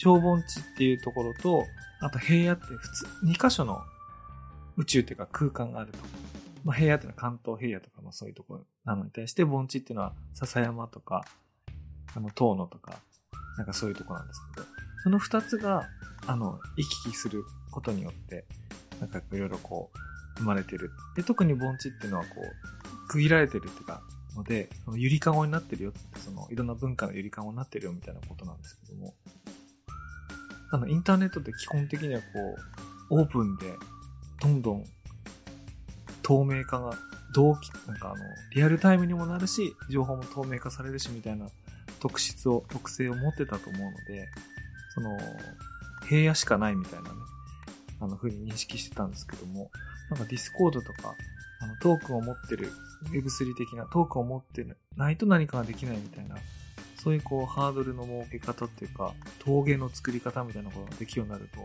[0.00, 1.66] 小盆地っていうところと、
[2.00, 3.82] あと平野って普通、2箇所の
[4.76, 5.98] 宇宙っていうか空間があると。
[6.62, 11.24] まあ、平野っていうのは関東平野とかもそういうところなのに対して、盆地っていうのは笹山とか、
[12.14, 13.00] あの、遠野とか、
[13.56, 14.66] なんかそういうところなんですけど、
[15.02, 15.88] その2つが、
[16.28, 17.42] あの、行き来する
[17.72, 18.44] ことによって、
[19.00, 19.98] なんかいろいろこう、
[20.38, 20.92] 生まれてる。
[21.16, 24.00] で、特に盆地っていうのはこう、区切られてるっていうか、
[24.36, 29.14] ので、そのゆりかごになってるよって、そのいろんな文化のゆりかごになってるよみたいなことなんですけども、
[30.70, 32.26] あの、インターネットって基本的にはこ
[33.10, 33.74] う、オープンで、
[34.40, 34.84] どんどん
[36.22, 36.92] 透明化が、
[37.34, 41.46] 同期、なんかあの、リアルタイムにもなるし、情報も透明化されるしみたいな
[42.00, 44.28] 特質を、特性を持ってたと思うので、
[44.94, 45.16] その、
[46.06, 47.16] 平野しかないみたいなね、
[48.00, 49.70] あの、風に認識してたんですけども、
[50.10, 51.14] なんかディスコードとか、
[51.60, 52.70] あの、トークンを持ってる
[53.10, 54.66] Web3 的なトークンを持って
[54.96, 56.36] ないと何かができないみたいな、
[57.02, 61.60] そういうこう、ハードルの設け方っていうか、峠の作り方みたいなことができるようになると、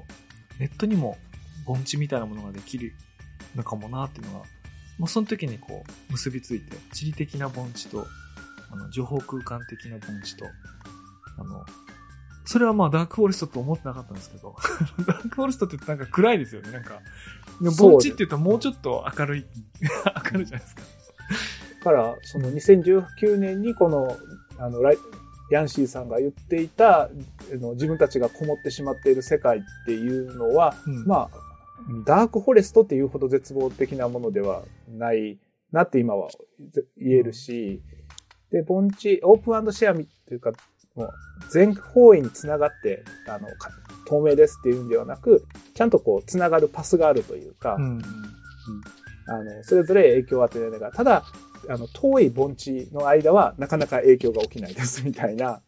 [0.60, 1.18] ネットにも
[1.66, 2.94] 盆地みたいなものができる
[3.56, 4.46] のかもなっていうのが、
[5.00, 8.06] もうその時にこう、結びついて、地理的な盆地と、
[8.72, 10.46] あの、情報空間的な盆地と、
[11.38, 11.66] あの、
[12.46, 14.56] それはまあダークフォレストと思ってなかったんですけど、
[15.08, 17.00] ダークフォレストってなんか暗いですよね、なんか。
[17.78, 19.46] 盆地って言うともうちょっと明るい、
[20.32, 20.82] 明るいじゃないですか。
[21.80, 24.18] だから、その2019年にこの、
[24.58, 24.98] あの、ライ
[25.54, 27.10] ヤンシーさんが言っていた、あ
[27.52, 31.06] の自分たちがこもってしまっている世界っていうのは、うん。
[31.06, 31.30] まあ、
[32.06, 35.38] ダークフォレストっていうほど絶望的なものではない
[35.72, 36.30] なって今は
[36.72, 37.84] ぜ言えるし、
[38.52, 40.54] で、盆地、オープンシェアみっていうか、
[40.96, 41.10] もう
[41.52, 43.70] 全方位につながって、あの、か
[44.08, 45.46] 透明ですっていうんではなく、
[45.76, 48.02] ちゃんとこう、つながるパスがあるというか、うん。
[49.28, 51.24] あの、それぞれ影響を与えながら、ただ、
[51.70, 55.62] あの、遠い盆地の間はなかなか影響が起きないですみたいな、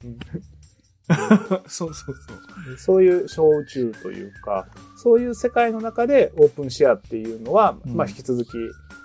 [1.68, 2.34] そうそうそ
[2.74, 2.78] う。
[2.78, 4.68] そういう小宇宙というか、
[4.98, 8.62] そういう世界の中でオープンシェアっていうのは、うんまあ引き続きう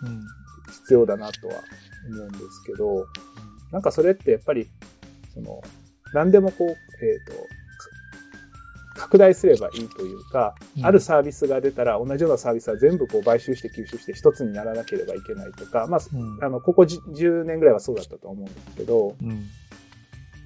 [0.09, 0.41] ん。
[0.71, 1.55] 必要だなとは
[2.09, 3.07] 思うんですけど、
[3.71, 4.69] なんかそれってやっぱり、
[5.35, 5.61] その、
[6.15, 6.77] 何でもこう、えっ、
[7.27, 7.49] と、か
[9.11, 19.49] 拡大すればいいというか、うんあるサービスが出たら同じようなサービスは全部こう買収して吸収して一つにならなければいけないとか、まあ、うんあの、ここじ10年ぐらいはそうだったと思うんですけど、うん。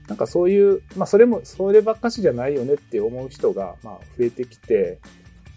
[0.09, 4.99] なんかそういう、まあそれも、そればっかしじゃないよねって思う人が、まあ増えてきて、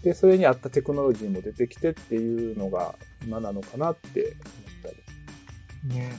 [0.02, 2.94] で、それに合ったテクノロジーも出てきてっていうのが
[3.26, 4.34] 今なのかなって思っ
[4.82, 5.94] たり。
[5.98, 6.12] ね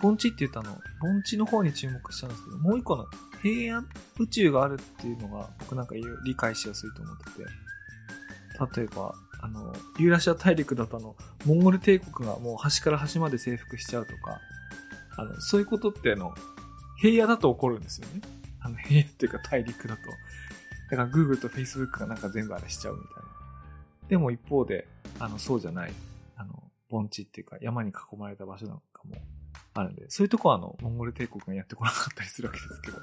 [0.00, 0.70] ぼ盆地って言ったの、
[1.00, 3.06] 盆地の方に注目したんですけど、もう一個の
[3.54, 3.86] 平野
[4.18, 5.94] 宇宙があるっていうのが僕なんか
[6.24, 14.40] 理解しやすいと思ってて、例えば、あの、ユーラシア大陸だとあの、モンゴル帝国がもう端から端まで征服しちゃうとか、
[15.16, 16.34] あの、そういうことってあの、
[16.98, 18.20] 平野だと起こるんですよね。
[18.60, 20.02] あの、平野っていうか大陸だと。
[20.90, 24.08] だから Google と Facebook がなんか全部あれしちゃうみたいな。
[24.08, 24.88] でも一方で、
[25.18, 25.92] あの、そうじゃない、
[26.36, 29.16] あの、盆地っていうか山に囲まれた場所なんかも
[29.74, 32.98] あるんで、そういうとこはあの、モンゴル帝国がやってこなかったりするわけですけど。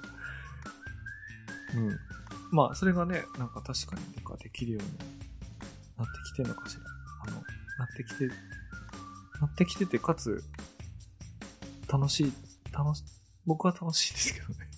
[1.76, 2.00] うん。
[2.52, 4.90] まあ、それがね、なんか確かにとかできるように
[5.98, 6.82] なってきてるのかしら。
[7.28, 10.44] あの、なってきて、なってきてて、かつ、
[11.92, 12.34] 楽しい、
[12.72, 13.04] 楽し、
[13.46, 14.73] 僕は楽しいですけどね。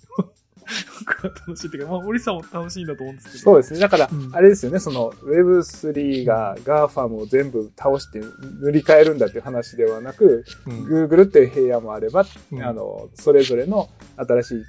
[0.99, 3.43] 僕は楽しいっていうか、まあ、森さんも楽しいんだと思うんですけど。
[3.43, 3.80] そうですね。
[3.80, 8.20] だからう、んあれですよね、その Web3 が GAFAM を全部倒して
[8.61, 10.86] 塗り替えるんだっていう話ではなく、うん。
[11.05, 14.63] Google っていう平野もあれば、うんあの、それぞれの新しい、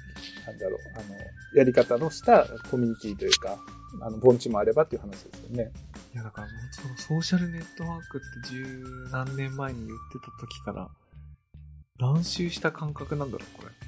[0.45, 1.15] なんだろう、あの、
[1.55, 3.57] やり方のしたコミュニティというか、
[4.01, 5.71] あの、盆地もあればっていう話ですよね。
[6.13, 10.89] いや、だからもうそのソーシャルネットワークって十何年前に言ってた時から、
[11.99, 13.86] 乱襲した感覚なんだろう、これ。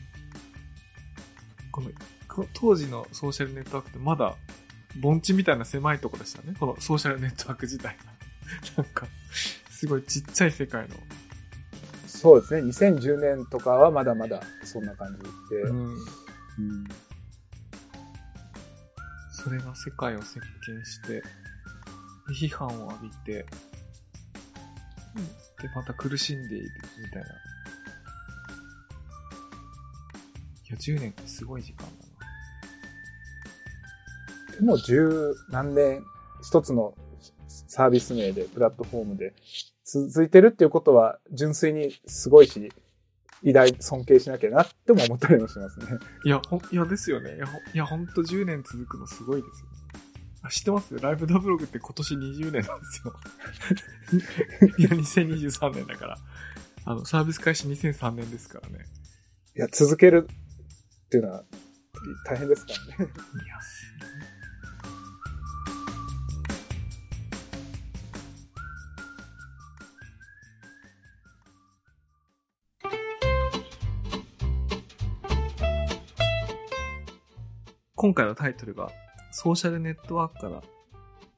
[1.80, 4.36] この、こ当時のソーシャルネットワークってまだ、
[5.00, 6.56] 盆地みたいな狭いとこでしたね。
[6.60, 8.04] このソーシャルネットワーク自体が。
[8.84, 9.08] なんか、
[9.70, 10.96] すごいちっちゃい世界の。
[12.08, 12.62] そうですね。
[12.70, 15.18] 2010年とかはまだまだそんな感
[15.50, 15.62] じで。
[15.64, 15.88] うん。
[15.88, 16.88] うん
[19.32, 21.24] それが世界を席巻して、
[22.30, 23.46] 批判を浴びて、
[25.62, 26.70] で、また苦しんでいる
[27.02, 27.30] みたいな。
[30.70, 31.92] や、10年ってすごい時間だな。
[34.56, 36.04] でも十何年、
[36.42, 36.94] 一つの
[37.48, 39.34] サービス名で、プラットフォームで
[39.86, 42.72] 続いてるっていうことは純粋にすごいし、
[43.42, 45.86] 偉大、尊敬しなきゃなっても思ったりもしますね。
[46.26, 47.36] いや、ほん、いやですよね。
[47.36, 49.78] いや、ほいやほんと10年続くのすごいですよね。
[50.42, 50.98] あ知ってます？
[51.00, 53.14] ライブダブログって今年20年なんですよ。
[54.78, 56.18] いや、2023年だから。
[56.86, 58.86] あの、サービス開始2003年ですからね。
[59.56, 60.28] いや、続ける
[61.10, 61.44] っていうのは
[62.24, 63.12] 大変ですからね。
[77.96, 78.92] 今回のタイトルが、
[79.32, 80.62] ソーシャルネットワークから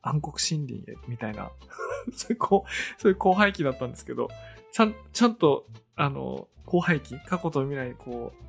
[0.02, 1.50] 暗黒森林へ、みたいな、
[2.14, 4.28] そういうこう、そういう後輩期だったんですけど、
[4.74, 5.66] ちゃん、ちゃんと、
[5.96, 8.42] あの、後輩期、過去と未来にこう、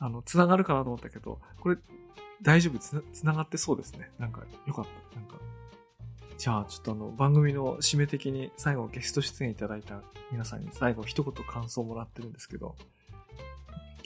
[0.00, 1.76] あの、つながるかなと思ったけど、これ、
[2.42, 2.78] 大丈夫？
[2.78, 4.10] つな、つながってそうですね。
[4.18, 5.16] なんか、よかった。
[5.20, 5.36] なんか、
[6.38, 10.00] じゃあ、ちょっとあの、番組の締め的に最後ゲスト出演いただいた
[10.32, 12.76] 皆さんに最後一言感想をもらってるんですけど、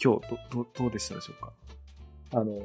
[0.02, 1.52] 今日、ど、ど、どうでしたでしょうか？
[2.32, 2.60] あの、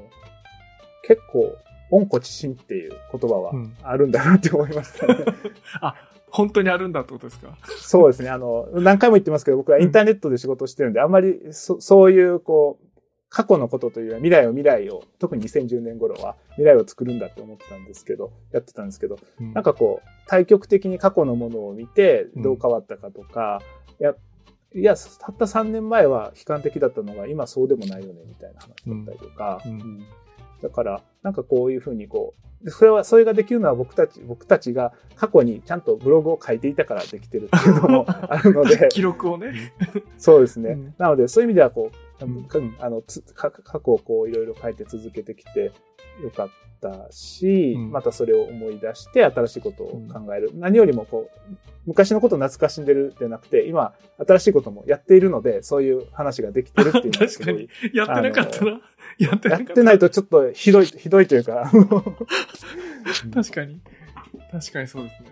[1.03, 1.55] 結構、
[1.91, 5.25] 温故知新っていう言葉はうんあるんだなって思いましたね。
[5.81, 5.95] あ、
[6.31, 7.57] 本当にあるんだってことですか？
[7.77, 8.29] そうですね。
[8.29, 12.85] あの、何回も言ってますけど、僕はインターネットで仕事してるんで、あんまりそそういう、こう、
[13.29, 23.61] 過去のことというよりは未来を未来を、特に2010年頃は未来を作るんだって思ってたんですけど、やってたんですけど、なんかこう、対極的に過去のものを見て、どう変わったかとか、
[23.99, 24.15] いや、
[24.73, 29.71] いや、たった3年前は悲観的だったのが、今そうでもないよね、みたいな話だったりとか、うん。
[29.71, 30.05] うん
[30.61, 39.53] だから、なんかこういうふうにこう、でそれは、それができるのは僕たち、僕たちが過去にちゃんとブログを書いていたからできてるっていうのも あるので、記録をね。
[40.17, 40.71] そうですね。
[40.71, 41.91] うんなので、そういう意味では、こ
[42.21, 43.01] う、うんかあの
[43.33, 45.71] 過去をこう、いろいろ書いて続けてきて
[46.21, 46.49] よかっ
[46.81, 50.51] たし、うんまたそれを思い出して、新しいことを考える。
[50.55, 51.53] 何よりも、こう、
[51.85, 58.81] 昔のことを懐かしんでるんじゃなくて、今、新しいこともやっているので、そういう話ができてるっていうのはすごい 確やってなかったな。
[59.19, 59.57] やってな。
[59.57, 61.71] やってないとちょっとひどい、 ひどいというか、
[63.33, 63.81] 確かに。
[64.51, 65.29] 確かにそうですね。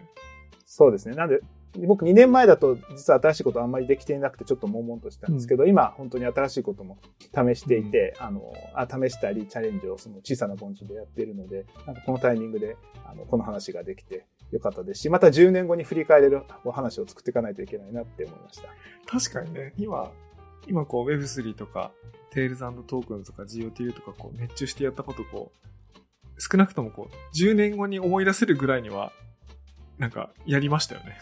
[0.66, 1.16] そうですね。
[1.16, 1.40] なんで、
[1.86, 6.98] 僕2年前だと実は新しいことあんまりできていなくてちょっと悶々としたんですけど、今本当に新しいことも
[7.34, 18.70] 試していて、あのあ、試したりチャレンジをその小さな盆地でやっているので、なんかこのタイミングであのこの話ができてよかったですし、また10年後に振り返れるお話を作っていかないといけないなって思いました。
[19.06, 20.12] 確かにね、今、
[20.66, 21.92] 今こう Web3 とか、
[22.32, 29.12] テールズトークンズとか GOTU とかこう熱中してやったことこう、少なくともこう、10年後に思い出せるぐらいには、
[29.98, 31.18] なんか、やりましたよね。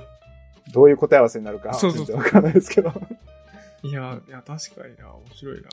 [0.72, 2.92] どういう答え合わせになるかそうそうそうわかんないですけど。
[3.82, 5.68] いや、いや、確かにな、面白いな。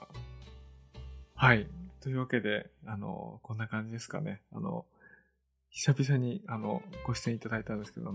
[1.36, 1.68] はい。
[2.02, 4.42] というわけで、あの、こんな感じですかね。
[4.52, 4.86] あの、
[5.70, 8.14] 久々に、あの、ご出演いただいたんですけど、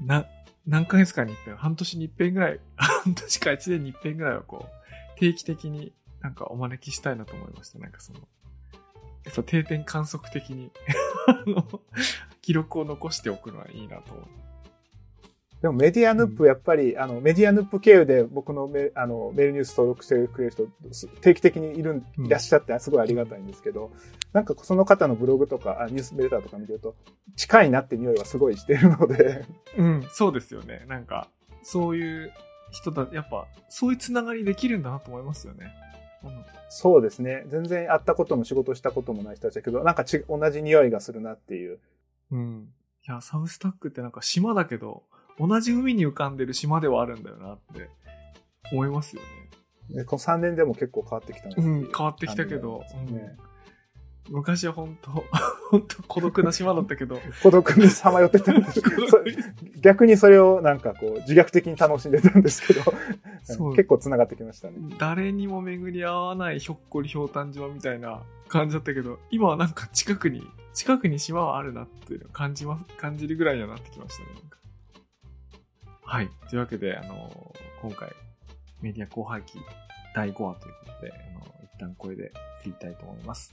[0.00, 0.26] な、
[0.66, 7.78] 何ヶ月かに一遍、半年に一遍ぐらい、半年か一年に一遍ぐらいはこう、定期的になんかお招きしたいなと思いました。
[7.78, 8.20] なんかその、
[9.24, 10.70] やっぱ定点観測的に、
[11.28, 11.66] あの、
[12.40, 14.26] 記録を残しておくのはいいなと思う。
[15.62, 23.90] でもメディアヌップ、やっぱり、あの、メディアヌップ経由で僕のメあのメールニュース登録してくれる人、す定期的にいるいらっしゃって、すごいありがたいんですけど、
[24.32, 26.94] なんかその方のブログとか、あニュースレターとか見てると、
[27.36, 29.44] 近いなって匂いはすごいしてるので、
[29.76, 30.86] うん、そうですよね。
[30.88, 31.28] なんか、
[31.62, 32.32] そういう
[32.70, 35.72] 人だ、やっぱ、そういうつながりできるんだなと思いますよね。
[36.24, 37.42] うんそうですね。
[37.48, 41.80] 全然会ったことも仕事したこともない人たちだけど、なんかち同じ匂いがするなっていう。
[42.30, 42.68] うん。
[43.08, 45.02] いや、サウスタックってなんか島だけど、
[45.40, 47.88] 同じ海に浮かんでる島ではあるんだよなって
[48.72, 49.28] 思いますよね。
[49.94, 53.36] でこの3年でも結構変わってきたう、ん変わってきたけど、んですね。
[53.38, 53.50] うん。
[54.30, 55.10] 昔は本当
[55.70, 58.82] 本当孤独な島だったけど、 孤独にさまよってたんです。
[59.80, 62.82] 逆にそれをなんかこう自虐的に楽しんでたんですけど、
[63.70, 64.76] 結構繋がってきましたね。
[64.98, 74.59] 誰にも巡り合わないひょっこりひょうたん島みたいな感じだったけど、今はなんか近くに、近くに島はあるなっていうのを感じます、感じるぐらいにはなってきましたね。
[76.10, 76.30] はい。
[76.48, 78.10] というわけで、あの今回、
[78.82, 79.60] メディア後輩期
[80.12, 82.32] 第5話ということで、あの一旦これで
[82.64, 83.52] 切りたいと思います。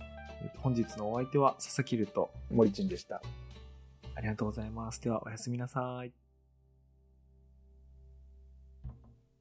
[0.58, 3.22] 本日のお相手は佐々木ルと、森珍でした。
[4.16, 5.00] ありがとうございます。
[5.04, 6.27] では、おやすみなさい。